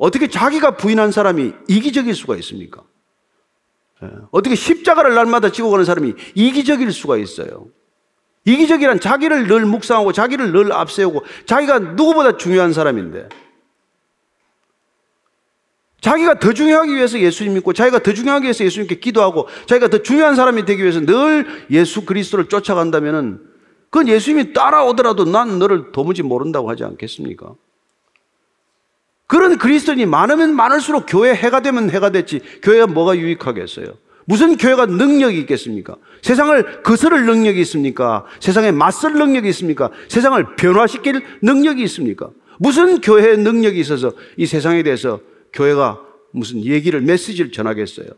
어떻게 0.00 0.28
자기가 0.28 0.78
부인한 0.78 1.12
사람이 1.12 1.52
이기적일 1.68 2.14
수가 2.14 2.34
있습니까? 2.36 2.82
네. 4.00 4.08
어떻게 4.30 4.54
십자가를 4.54 5.14
날마다 5.14 5.52
지고 5.52 5.70
가는 5.70 5.84
사람이 5.84 6.14
이기적일 6.34 6.90
수가 6.90 7.18
있어요? 7.18 7.66
이기적이란 8.46 9.00
자기를 9.00 9.46
늘 9.46 9.66
묵상하고 9.66 10.14
자기를 10.14 10.52
늘 10.52 10.72
앞세우고 10.72 11.22
자기가 11.44 11.80
누구보다 11.80 12.38
중요한 12.38 12.72
사람인데 12.72 13.28
자기가 16.00 16.38
더 16.38 16.54
중요하기 16.54 16.94
위해서 16.94 17.20
예수님 17.20 17.52
믿고 17.52 17.74
자기가 17.74 17.98
더 17.98 18.14
중요하기 18.14 18.44
위해서 18.44 18.64
예수님께 18.64 19.00
기도하고 19.00 19.48
자기가 19.66 19.88
더 19.88 19.98
중요한 19.98 20.34
사람이 20.34 20.64
되기 20.64 20.82
위해서 20.82 21.00
늘 21.00 21.66
예수 21.70 22.06
그리스도를 22.06 22.48
쫓아간다면은 22.48 23.38
그건 23.90 24.08
예수님이 24.08 24.54
따라오더라도 24.54 25.26
난 25.26 25.58
너를 25.58 25.92
도무지 25.92 26.22
모른다고 26.22 26.70
하지 26.70 26.84
않겠습니까? 26.84 27.54
그런 29.30 29.58
그리스도인이 29.58 30.06
많으면 30.06 30.56
많을수록 30.56 31.06
교회 31.08 31.32
해가 31.32 31.60
되면 31.60 31.88
해가 31.88 32.10
됐지 32.10 32.40
교회가 32.62 32.88
뭐가 32.88 33.16
유익하겠어요? 33.16 33.86
무슨 34.24 34.56
교회가 34.56 34.86
능력이 34.86 35.38
있겠습니까? 35.42 35.94
세상을 36.20 36.82
거스를 36.82 37.26
능력이 37.26 37.60
있습니까? 37.60 38.26
세상에 38.40 38.72
맞설 38.72 39.12
능력이 39.14 39.48
있습니까? 39.50 39.90
세상을 40.08 40.56
변화시킬 40.56 41.24
능력이 41.42 41.80
있습니까? 41.84 42.30
무슨 42.58 43.00
교회의 43.00 43.38
능력이 43.38 43.78
있어서 43.78 44.12
이 44.36 44.46
세상에 44.46 44.82
대해서 44.82 45.20
교회가 45.52 46.00
무슨 46.32 46.64
얘기를, 46.64 47.00
메시지를 47.00 47.52
전하겠어요? 47.52 48.08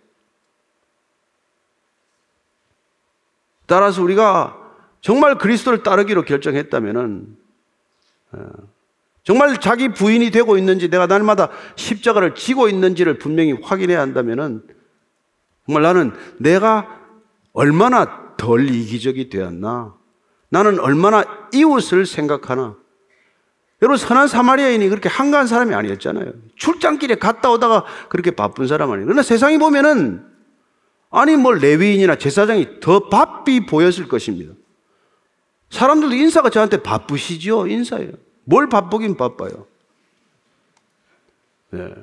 따라서 3.67 4.03
우리가 4.03 4.57
정말 5.03 5.37
그리스도를 5.37 5.83
따르기로 5.83 6.23
결정했다면은, 6.23 7.37
어, 8.33 8.72
정말 9.25 9.59
자기 9.59 9.89
부인이 9.89 10.31
되고 10.31 10.59
있는지 10.59 10.89
내가 10.89 11.07
날마다 11.07 11.51
십자가를 11.77 12.35
지고 12.35 12.69
있는지를 12.69 13.19
분명히 13.19 13.53
확인해야 13.53 14.01
한다면은 14.01 14.63
정말 15.67 15.83
나는 15.83 16.13
내가 16.39 17.01
얼마나 17.53 18.35
덜 18.37 18.69
이기적이 18.69 19.29
되었나? 19.29 19.95
나는 20.49 20.81
얼마나 20.81 21.25
이웃을 21.53 22.05
생각하나? 22.05 22.77
여러분, 23.81 23.97
선한 23.97 24.29
사마리아인이 24.29 24.89
그렇게 24.89 25.09
한가한 25.09 25.47
사람이 25.47 25.75
아니었잖아요. 25.75 26.33
출장길에 26.57 27.17
갔다 27.17 27.51
오다가 27.51 27.85
그렇게 28.09 28.31
바쁜 28.31 28.67
사람 28.67 28.91
아니에요. 28.91 29.07
그러나 29.07 29.23
세상이 29.23 29.59
보면은, 29.59 30.25
아니, 31.11 31.37
뭐, 31.37 31.53
레위인이나 31.53 32.17
제사장이 32.17 32.81
더 32.81 33.09
바삐 33.09 33.67
보였을 33.67 34.07
것입니다. 34.09 34.55
사람들도 35.71 36.15
인사가 36.15 36.51
저한테 36.51 36.83
바쁘시죠? 36.83 37.67
인사예요. 37.67 38.13
뭘 38.45 38.69
바쁘긴 38.69 39.17
바빠요. 39.17 39.67
네. 41.71 41.95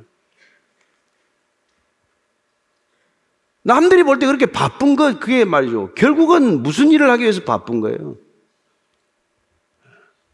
남들이 3.62 4.04
볼 4.04 4.18
때 4.20 4.26
그렇게 4.26 4.46
바쁜 4.48 4.96
거, 4.96 5.20
그게 5.20 5.46
말이죠. 5.46 5.94
결국은 5.94 6.64
무슨 6.64 6.92
일을 6.92 7.10
하기 7.12 7.24
위해서 7.24 7.44
바쁜 7.44 7.82
거예요? 7.82 8.16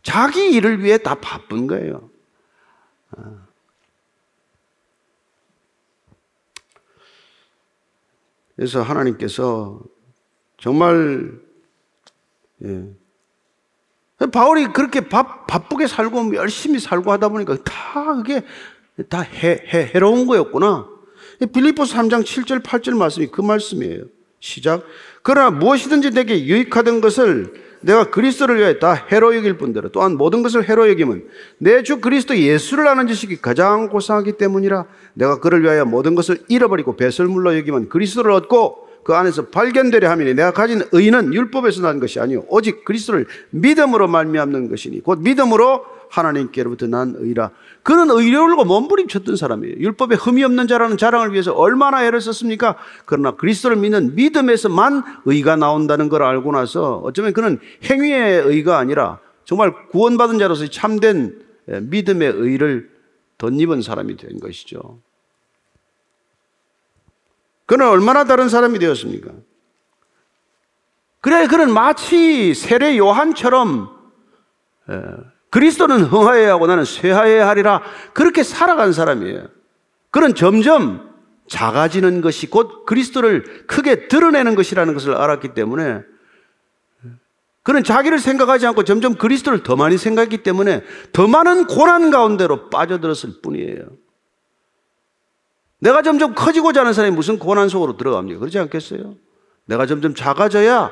자기 0.03 0.51
일을 0.51 0.83
위해 0.83 0.97
다 0.99 1.15
바쁜 1.15 1.67
거예요. 1.67 2.09
그래서 8.55 8.81
하나님께서 8.81 9.81
정말 10.57 11.39
예. 12.63 12.93
바울이 14.27 14.67
그렇게 14.67 15.01
바, 15.01 15.45
바쁘게 15.45 15.88
살고 15.88 16.35
열심히 16.35 16.79
살고 16.79 17.11
하다 17.11 17.29
보니까 17.29 17.57
다 17.63 18.15
그게 18.15 18.43
다 19.09 19.21
해, 19.21 19.61
해, 19.73 19.91
해로운 19.93 20.25
거였구나. 20.25 20.88
빌리포스 21.53 21.95
3장 21.95 22.23
7절 22.23 22.63
8절 22.63 22.97
말씀이 22.97 23.27
그 23.27 23.41
말씀이에요. 23.41 24.03
시작. 24.39 24.83
그러나 25.21 25.49
무엇이든지 25.51 26.11
내게 26.11 26.45
유익하던 26.45 27.01
것을 27.01 27.65
내가 27.81 28.09
그리스도를 28.09 28.57
위해 28.57 28.79
다 28.79 28.93
해로 28.93 29.35
여길 29.35 29.57
뿐더러 29.57 29.89
또한 29.89 30.17
모든 30.17 30.41
것을 30.43 30.67
해로 30.67 30.89
여김은 30.89 31.27
내 31.59 31.83
주 31.83 31.99
그리스도 32.01 32.35
예수를 32.35 32.88
아는 32.88 33.07
지식이 33.07 33.38
가장 33.41 33.89
고상하기 33.89 34.33
때문이라 34.38 34.85
내가 35.13 35.39
그를 35.39 35.61
위하여 35.61 35.85
모든 35.85 36.15
것을 36.15 36.39
잃어버리고 36.47 36.95
배설물로 36.95 37.55
여기면 37.57 37.89
그리스도를 37.89 38.31
얻고 38.31 38.85
그 39.05 39.13
안에서 39.13 39.49
발견되려 39.49 40.09
함이니 40.09 40.33
내가 40.33 40.51
가진 40.51 40.81
의는 40.91 41.31
율법에서 41.31 41.83
난 41.83 41.99
것이 41.99 42.19
아니요 42.19 42.43
오직 42.49 42.83
그리스도를 42.83 43.27
믿음으로 43.51 44.07
말미암는 44.07 44.67
것이니 44.67 45.03
곧 45.03 45.19
믿음으로 45.21 45.85
하나님께로부터 46.09 46.87
난 46.87 47.13
의라 47.15 47.51
그는 47.83 48.09
의로울고 48.09 48.65
몸부림쳤던 48.65 49.35
사람이에요. 49.35 49.75
율법에 49.77 50.15
흠이 50.15 50.43
없는 50.43 50.67
자라는 50.67 50.97
자랑을 50.97 51.33
위해서 51.33 51.53
얼마나 51.53 52.03
애를 52.03 52.19
썼습니까? 52.19 52.77
그러나 53.05 53.35
그리스도를 53.35 53.77
믿는 53.77 54.15
믿음에서만 54.15 55.03
의가 55.25 55.55
나온다는 55.55 56.09
걸 56.09 56.23
알고 56.23 56.51
나서 56.53 56.97
어쩌면 57.03 57.33
그는 57.33 57.59
행위의 57.87 58.41
의가 58.41 58.79
아니라 58.79 59.19
정말 59.43 59.71
구원받은 59.89 60.39
자로서 60.39 60.67
참된 60.67 61.43
믿음의 61.67 62.33
의를 62.37 62.89
덧입은 63.37 63.83
사람이 63.83 64.17
된 64.17 64.39
것이죠. 64.39 64.99
그는 67.65 67.88
얼마나 67.88 68.23
다른 68.23 68.49
사람이 68.49 68.80
되었습니까? 68.80 69.32
그래, 71.21 71.47
그는 71.47 71.73
마치 71.73 72.54
세례 72.54 72.97
요한처럼 72.97 73.89
그리스도는 75.49 76.04
흥하여야 76.04 76.54
하고 76.54 76.67
나는 76.67 76.86
쇠하여야 76.86 77.47
하리라. 77.47 77.82
그렇게 78.13 78.43
살아간 78.43 78.93
사람이에요. 78.93 79.47
그는 80.12 80.36
점점 80.36 81.13
작아지는 81.47 82.21
것이 82.21 82.49
곧 82.49 82.86
그리스도를 82.86 83.65
크게 83.67 84.08
드러내는 84.08 84.56
것이라는 84.56 84.93
것을 84.93 85.15
알았기 85.15 85.54
때문에 85.54 86.01
그는 87.63 87.84
자기를 87.84 88.19
생각하지 88.19 88.67
않고 88.67 88.84
점점 88.84 89.15
그리스도를 89.15 89.63
더 89.63 89.75
많이 89.75 89.97
생각했기 89.97 90.43
때문에 90.43 90.84
더 91.12 91.28
많은 91.28 91.65
고난 91.65 92.12
가운데로 92.12 92.69
빠져들었을 92.69 93.41
뿐이에요. 93.41 93.86
내가 95.86 96.02
점점 96.02 96.34
커지고자 96.34 96.80
하는 96.82 96.93
사람이 96.93 97.15
무슨 97.15 97.38
고난 97.38 97.69
속으로 97.69 97.95
들어갑니까? 97.95 98.39
그렇지 98.39 98.58
않겠어요? 98.58 99.15
내가 99.65 99.86
점점 99.86 100.15
작아져야 100.15 100.91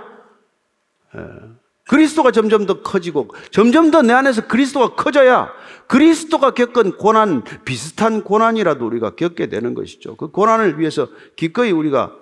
그리스도가 1.88 2.30
점점 2.32 2.68
더 2.68 2.82
커지고 2.84 3.30
점점 3.52 3.90
더 3.90 4.04
내 4.04 4.14
안에서 4.14 4.48
그리스도가 4.48 4.96
커져야 4.96 5.52
그리스도가 5.88 6.52
겪은 6.52 6.98
고난 6.98 7.44
비슷한 7.66 8.24
고난이라도 8.24 8.86
우리가 8.86 9.16
겪게 9.16 9.48
되는 9.50 9.74
것이죠. 9.74 10.16
그 10.16 10.30
고난을 10.30 10.80
위해서 10.80 11.08
기꺼이 11.36 11.72
우리가 11.72 12.16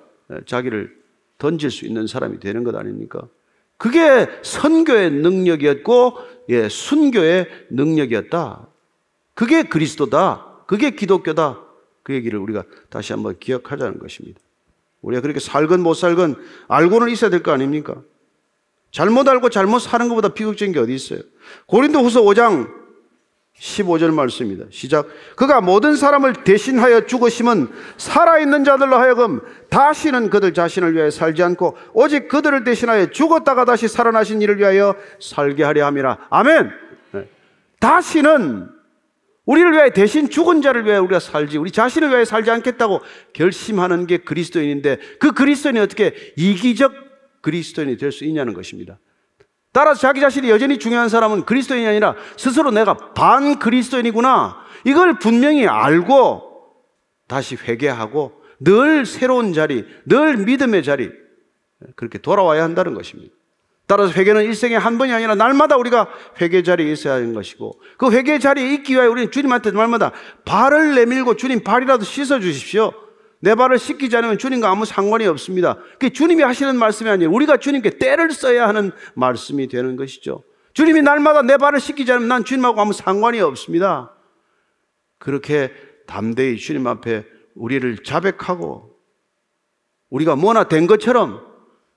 자기를 0.45 0.95
던질 1.39 1.71
수 1.71 1.85
있는 1.85 2.07
사람이 2.07 2.39
되는 2.39 2.63
것 2.63 2.73
아닙니까? 2.75 3.21
그게 3.77 4.29
선교의 4.43 5.11
능력이었고 5.11 6.17
예, 6.49 6.69
순교의 6.69 7.47
능력이었다. 7.71 8.67
그게 9.33 9.63
그리스도다. 9.63 10.63
그게 10.67 10.91
기독교다. 10.91 11.70
그 12.03 12.13
얘기를 12.13 12.39
우리가 12.39 12.63
다시 12.89 13.13
한번 13.13 13.37
기억하자는 13.39 13.99
것입니다. 13.99 14.39
우리가 15.01 15.21
그렇게 15.21 15.39
살건 15.39 15.81
못 15.81 15.93
살건 15.95 16.35
알고는 16.67 17.09
있어야 17.09 17.29
될 17.29 17.41
거 17.41 17.51
아닙니까? 17.51 17.95
잘못 18.91 19.27
알고 19.27 19.49
잘못 19.49 19.79
사는 19.79 20.07
것보다 20.09 20.29
비극적인 20.29 20.73
게 20.73 20.79
어디 20.79 20.93
있어요? 20.93 21.21
고린도 21.65 21.99
후서 21.99 22.21
5장 22.21 22.69
15절 23.57 24.13
말씀입니다. 24.13 24.65
시작. 24.71 25.07
그가 25.35 25.61
모든 25.61 25.95
사람을 25.95 26.43
대신하여 26.43 27.05
죽으심은 27.05 27.69
살아있는 27.97 28.63
자들로 28.63 28.97
하여금 28.97 29.39
다시는 29.69 30.29
그들 30.29 30.53
자신을 30.53 30.95
위하여 30.95 31.11
살지 31.11 31.43
않고 31.43 31.77
오직 31.93 32.27
그들을 32.27 32.63
대신하여 32.63 33.11
죽었다가 33.11 33.65
다시 33.65 33.87
살아나신 33.87 34.41
이를 34.41 34.57
위하여 34.57 34.95
살게 35.19 35.63
하려 35.63 35.85
함이라. 35.85 36.27
아멘. 36.29 36.71
네. 37.11 37.29
다시는 37.79 38.69
우리를 39.51 39.73
위해 39.73 39.89
대신 39.89 40.29
죽은 40.29 40.61
자를 40.61 40.85
위해 40.85 40.95
우리가 40.95 41.19
살지 41.19 41.57
우리 41.57 41.71
자신을 41.71 42.09
위해 42.09 42.23
살지 42.23 42.49
않겠다고 42.49 43.01
결심하는 43.33 44.07
게 44.07 44.17
그리스도인인데 44.19 44.97
그 45.19 45.33
그리스도인이 45.33 45.77
어떻게 45.79 46.13
이기적 46.37 46.93
그리스도인이 47.41 47.97
될 47.97 48.13
수 48.13 48.23
있냐는 48.23 48.53
것입니다. 48.53 48.97
따라서 49.73 49.99
자기 49.99 50.21
자신이 50.21 50.49
여전히 50.49 50.79
중요한 50.79 51.09
사람은 51.09 51.43
그리스도인이 51.43 51.85
아니라 51.85 52.15
스스로 52.37 52.71
내가 52.71 52.93
반 53.13 53.59
그리스도인이구나 53.59 54.55
이걸 54.85 55.19
분명히 55.19 55.67
알고 55.67 56.43
다시 57.27 57.55
회개하고 57.55 58.31
늘 58.61 59.05
새로운 59.05 59.51
자리, 59.51 59.85
늘 60.05 60.37
믿음의 60.37 60.83
자리 60.83 61.11
그렇게 61.97 62.19
돌아와야 62.19 62.63
한다는 62.63 62.93
것입니다. 62.93 63.33
따라서 63.91 64.13
회개는 64.13 64.45
일생에 64.45 64.77
한 64.77 64.97
번이 64.97 65.11
아니라 65.11 65.35
날마다 65.35 65.75
우리가 65.75 66.07
회개 66.39 66.63
자리에 66.63 66.89
있어야 66.93 67.15
하는 67.15 67.33
것이고 67.33 67.77
그 67.97 68.09
회개 68.13 68.39
자리에 68.39 68.73
있기 68.75 68.93
위하여 68.93 69.11
우리는 69.11 69.29
주님한테 69.29 69.71
날마다 69.71 70.13
발을 70.45 70.95
내밀고 70.95 71.35
주님 71.35 71.61
발이라도 71.61 72.05
씻어 72.05 72.39
주십시오. 72.39 72.93
내 73.41 73.53
발을 73.53 73.77
씻기지 73.77 74.15
않으면 74.15 74.37
주님과 74.37 74.71
아무 74.71 74.85
상관이 74.85 75.27
없습니다. 75.27 75.77
그 75.99 76.09
주님이 76.09 76.41
하시는 76.41 76.73
말씀이 76.77 77.09
아니에요. 77.09 77.29
우리가 77.31 77.57
주님께 77.57 77.97
때를 77.97 78.31
써야 78.31 78.65
하는 78.65 78.93
말씀이 79.13 79.67
되는 79.67 79.97
것이죠. 79.97 80.41
주님이 80.73 81.01
날마다 81.01 81.41
내 81.41 81.57
발을 81.57 81.81
씻기지 81.81 82.13
않으면 82.13 82.29
난 82.29 82.45
주님하고 82.45 82.79
아무 82.79 82.93
상관이 82.93 83.41
없습니다. 83.41 84.13
그렇게 85.17 85.73
담대히 86.07 86.55
주님 86.55 86.87
앞에 86.87 87.25
우리를 87.55 88.03
자백하고 88.05 88.95
우리가 90.09 90.37
뭐나 90.37 90.69
된 90.69 90.87
것처럼 90.87 91.50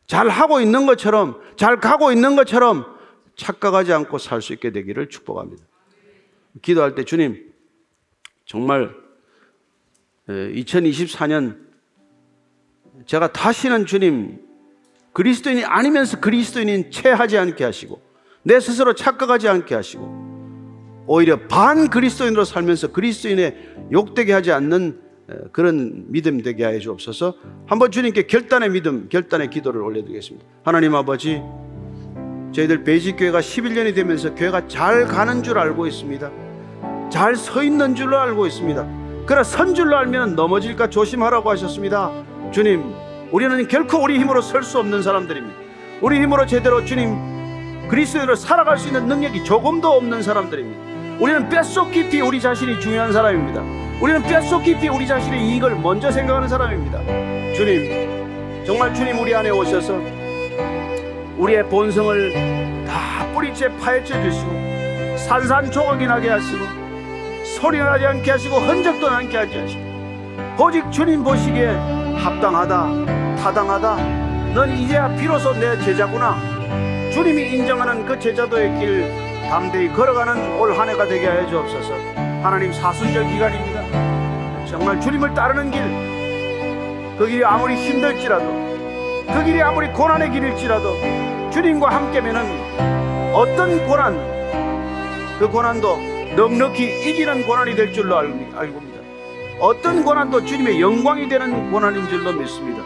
잘 0.06 0.28
하고 0.28 0.60
있는 0.60 0.86
것처럼 0.86 1.40
잘 1.56 1.80
가고 1.80 2.12
있는 2.12 2.36
것처럼 2.36 2.86
착각하지 3.36 3.92
않고 3.92 4.18
살 4.18 4.42
수 4.42 4.52
있게 4.52 4.70
되기를 4.70 5.08
축복합니다. 5.08 5.64
기도할 6.62 6.94
때 6.94 7.04
주님 7.04 7.52
정말 8.46 8.94
2024년 10.28 11.58
제가 13.06 13.32
다시는 13.32 13.86
주님 13.86 14.40
그리스도인이 15.12 15.64
아니면서 15.64 16.20
그리스도인인 16.20 16.90
채 16.90 17.10
하지 17.10 17.38
않게 17.38 17.64
하시고 17.64 18.00
내 18.42 18.60
스스로 18.60 18.94
착각하지 18.94 19.48
않게 19.48 19.74
하시고 19.74 21.04
오히려 21.06 21.46
반 21.48 21.88
그리스도인으로 21.88 22.44
살면서 22.44 22.92
그리스도인의 22.92 23.88
욕되게 23.92 24.32
하지 24.32 24.52
않는 24.52 25.00
그런 25.52 26.04
믿음 26.08 26.42
되게 26.42 26.64
하여 26.64 26.78
주옵소서. 26.78 27.34
한번 27.66 27.90
주님께 27.90 28.26
결단의 28.26 28.70
믿음, 28.70 29.08
결단의 29.08 29.50
기도를 29.50 29.80
올려드리겠습니다. 29.82 30.46
하나님 30.64 30.94
아버지, 30.94 31.42
저희들 32.52 32.84
베이직 32.84 33.16
교회가 33.16 33.40
11년이 33.40 33.94
되면서 33.94 34.34
교회가 34.34 34.68
잘 34.68 35.06
가는 35.06 35.42
줄 35.42 35.58
알고 35.58 35.86
있습니다. 35.86 36.30
잘 37.10 37.36
서 37.36 37.62
있는 37.62 37.94
줄로 37.94 38.18
알고 38.18 38.46
있습니다. 38.46 38.86
그러나 39.26 39.44
선 39.44 39.74
줄로 39.74 39.96
알면 39.96 40.34
넘어질까 40.36 40.90
조심하라고 40.90 41.50
하셨습니다. 41.50 42.10
주님, 42.52 42.82
우리는 43.32 43.66
결코 43.68 44.02
우리 44.02 44.18
힘으로 44.18 44.40
설 44.42 44.62
수 44.62 44.78
없는 44.78 45.02
사람들입니다. 45.02 45.56
우리 46.02 46.20
힘으로 46.20 46.44
제대로 46.46 46.84
주님 46.84 47.88
그리스도로 47.88 48.34
살아갈 48.34 48.78
수 48.78 48.88
있는 48.88 49.06
능력이 49.06 49.44
조금도 49.44 49.88
없는 49.88 50.22
사람들입니다. 50.22 51.18
우리는 51.20 51.48
뼛속 51.48 51.92
깊이 51.92 52.20
우리 52.20 52.40
자신이 52.40 52.80
중요한 52.80 53.12
사람입니다. 53.12 53.62
우리는 54.04 54.22
뼛속 54.22 54.62
깊이 54.62 54.86
우리 54.88 55.06
자신의 55.06 55.40
이익을 55.48 55.76
먼저 55.76 56.10
생각하는 56.10 56.46
사람입니다. 56.46 56.98
주님, 57.54 58.62
정말 58.66 58.92
주님 58.92 59.18
우리 59.18 59.34
안에 59.34 59.48
오셔서 59.48 59.98
우리의 61.38 61.66
본성을 61.70 62.84
다 62.86 63.26
뿌리째 63.32 63.74
파헤쳐 63.78 64.22
주시고 64.22 65.16
산산조각이 65.16 66.06
나게 66.06 66.28
하시고 66.28 66.58
소리 67.58 67.78
나지 67.78 68.04
않게 68.04 68.30
하시고 68.30 68.56
흔적도 68.56 69.08
남게 69.08 69.38
하지 69.38 69.58
하시고 69.58 69.82
오직 70.62 70.92
주님 70.92 71.24
보시기에 71.24 71.68
합당하다 72.18 73.36
타당하다 73.36 73.96
넌 74.52 74.70
이제야 74.70 75.08
비로소 75.16 75.54
내 75.54 75.78
제자구나 75.80 76.36
주님이 77.10 77.54
인정하는 77.54 78.04
그 78.04 78.18
제자도의 78.18 78.78
길 78.78 79.08
담대히 79.48 79.90
걸어가는 79.94 80.58
올 80.60 80.74
한 80.78 80.90
해가 80.90 81.06
되게 81.06 81.26
하여 81.26 81.46
주옵소서. 81.48 81.94
하나님 82.42 82.70
사순절 82.70 83.26
기간입니다. 83.28 83.73
정말 84.74 85.00
주님을 85.00 85.34
따르는 85.34 85.70
길, 85.70 85.82
그 87.16 87.28
길이 87.28 87.44
아무리 87.44 87.76
힘들지라도, 87.76 88.44
그 89.24 89.44
길이 89.44 89.62
아무리 89.62 89.86
고난의 89.92 90.32
길일지라도, 90.32 91.50
주님과 91.52 91.94
함께면은 91.94 93.32
어떤 93.32 93.86
고난, 93.86 94.18
그 95.38 95.48
고난도 95.48 95.96
넉넉히 96.34 97.08
이기는 97.08 97.46
고난이 97.46 97.76
될 97.76 97.92
줄로 97.92 98.16
알고입니다. 98.16 98.98
어떤 99.60 100.04
고난도 100.04 100.44
주님의 100.44 100.80
영광이 100.80 101.28
되는 101.28 101.70
고난인 101.70 102.08
줄로 102.08 102.32
믿습니다. 102.32 102.82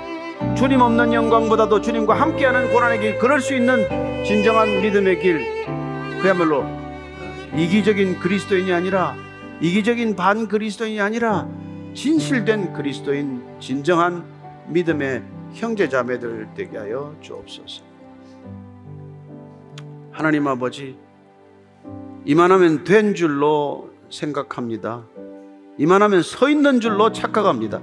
주님 0.54 0.82
없는 0.82 1.14
영광보다도 1.14 1.80
주님과 1.80 2.20
함께하는 2.20 2.70
고난의 2.70 3.00
길, 3.00 3.18
그럴 3.18 3.40
수 3.40 3.54
있는 3.54 4.24
진정한 4.26 4.82
믿음의 4.82 5.20
길, 5.20 6.20
그야말로 6.20 6.66
이기적인 7.56 8.18
그리스도인이 8.18 8.74
아니라 8.74 9.16
이기적인 9.62 10.16
반 10.16 10.48
그리스도인이 10.48 11.00
아니라 11.00 11.48
진실된 11.94 12.72
그리스도인 12.72 13.42
진정한 13.60 14.24
믿음의 14.68 15.22
형제자매들 15.54 16.48
되게 16.54 16.78
하여 16.78 17.14
주옵소서. 17.20 17.82
하나님 20.12 20.46
아버지 20.46 20.96
이만하면 22.24 22.84
된 22.84 23.14
줄로 23.14 23.90
생각합니다. 24.10 25.04
이만하면 25.78 26.22
서 26.22 26.48
있는 26.48 26.80
줄로 26.80 27.12
착각합니다. 27.12 27.80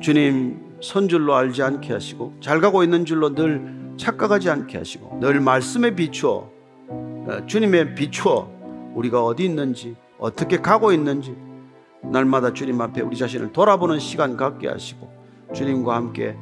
주님 0.00 0.72
선 0.82 1.08
줄로 1.08 1.34
알지 1.36 1.62
않게 1.62 1.92
하시고 1.92 2.34
잘 2.40 2.60
가고 2.60 2.82
있는 2.82 3.04
줄로 3.04 3.34
늘 3.34 3.94
착각하지 3.96 4.50
않게 4.50 4.78
하시고 4.78 5.20
늘 5.20 5.40
말씀에 5.40 5.94
비추어 5.94 6.50
어, 6.88 7.46
주님의 7.46 7.94
비추어 7.94 8.50
우리가 8.94 9.22
어디 9.22 9.44
있는지 9.44 9.94
어떻게 10.18 10.58
가고 10.58 10.92
있는지 10.92 11.36
날마다 12.04 12.52
주님 12.52 12.80
앞에 12.80 13.00
우리 13.00 13.16
자신을 13.16 13.52
돌아보는 13.52 13.98
시간 13.98 14.36
갖게 14.36 14.68
하시고 14.68 15.10
주님과 15.54 15.94
함께 15.94 16.36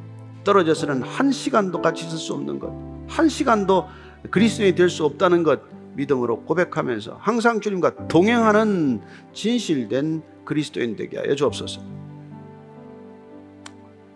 떨어져서는 0.44 1.02
한 1.02 1.30
시간도 1.32 1.82
같이 1.82 2.06
있을 2.06 2.16
수 2.16 2.32
없는 2.34 2.58
것, 2.58 2.72
한 3.08 3.28
시간도 3.28 3.86
그리스도인이 4.30 4.74
될 4.74 4.88
수 4.88 5.04
없다는 5.04 5.42
것 5.42 5.60
믿음으로 5.94 6.42
고백하면서 6.44 7.18
항상 7.20 7.60
주님과 7.60 8.08
동행하는 8.08 9.00
진실된 9.32 10.22
그리스도인 10.44 10.96
되게 10.96 11.18
하여 11.18 11.34
주옵소서. 11.34 11.80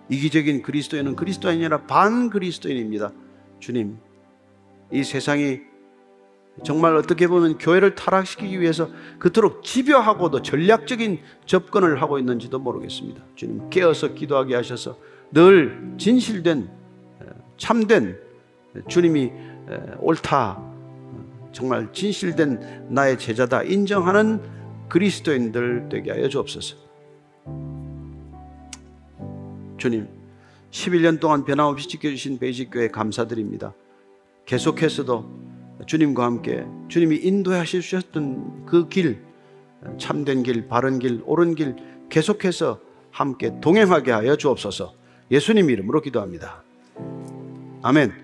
이기적인 0.08 0.62
그리스도인은 0.62 1.16
그리스도인이 1.16 1.64
아니라 1.64 1.82
반 1.82 2.30
그리스도인입니다. 2.30 3.12
주님, 3.58 3.98
이 4.92 5.02
세상이 5.02 5.60
정말 6.62 6.96
어떻게 6.96 7.26
보면 7.26 7.58
교회를 7.58 7.94
타락시키기 7.96 8.60
위해서 8.60 8.88
그토록 9.18 9.64
집요하고도 9.64 10.42
전략적인 10.42 11.18
접근을 11.46 12.00
하고 12.00 12.18
있는지도 12.18 12.58
모르겠습니다. 12.60 13.22
주님 13.34 13.68
깨어서 13.70 14.14
기도하게 14.14 14.54
하셔서 14.54 14.96
늘 15.32 15.94
진실된 15.98 16.70
참된 17.56 18.18
주님이 18.88 19.32
옳다 19.98 20.62
정말 21.52 21.92
진실된 21.92 22.86
나의 22.90 23.18
제자다 23.18 23.64
인정하는 23.64 24.40
그리스도인들 24.88 25.88
되게 25.90 26.12
하여 26.12 26.28
주옵소서. 26.28 26.76
주님 29.76 30.08
11년 30.70 31.20
동안 31.20 31.44
변함없이 31.44 31.88
지켜주신 31.88 32.38
베이직 32.38 32.70
교회 32.70 32.88
감사드립니다. 32.88 33.74
계속해서도 34.44 35.43
주님과 35.86 36.24
함께 36.24 36.64
주님이 36.88 37.16
인도하실 37.16 37.80
주셨던 37.80 38.66
그 38.66 38.88
길, 38.88 39.22
참된 39.98 40.42
길, 40.42 40.68
바른 40.68 40.98
길, 40.98 41.22
옳은 41.24 41.54
길 41.54 41.76
계속해서 42.08 42.80
함께 43.10 43.52
동행하게 43.60 44.10
하여 44.10 44.36
주옵소서 44.36 44.94
예수님 45.30 45.70
이름으로 45.70 46.00
기도합니다. 46.00 46.62
아멘. 47.82 48.23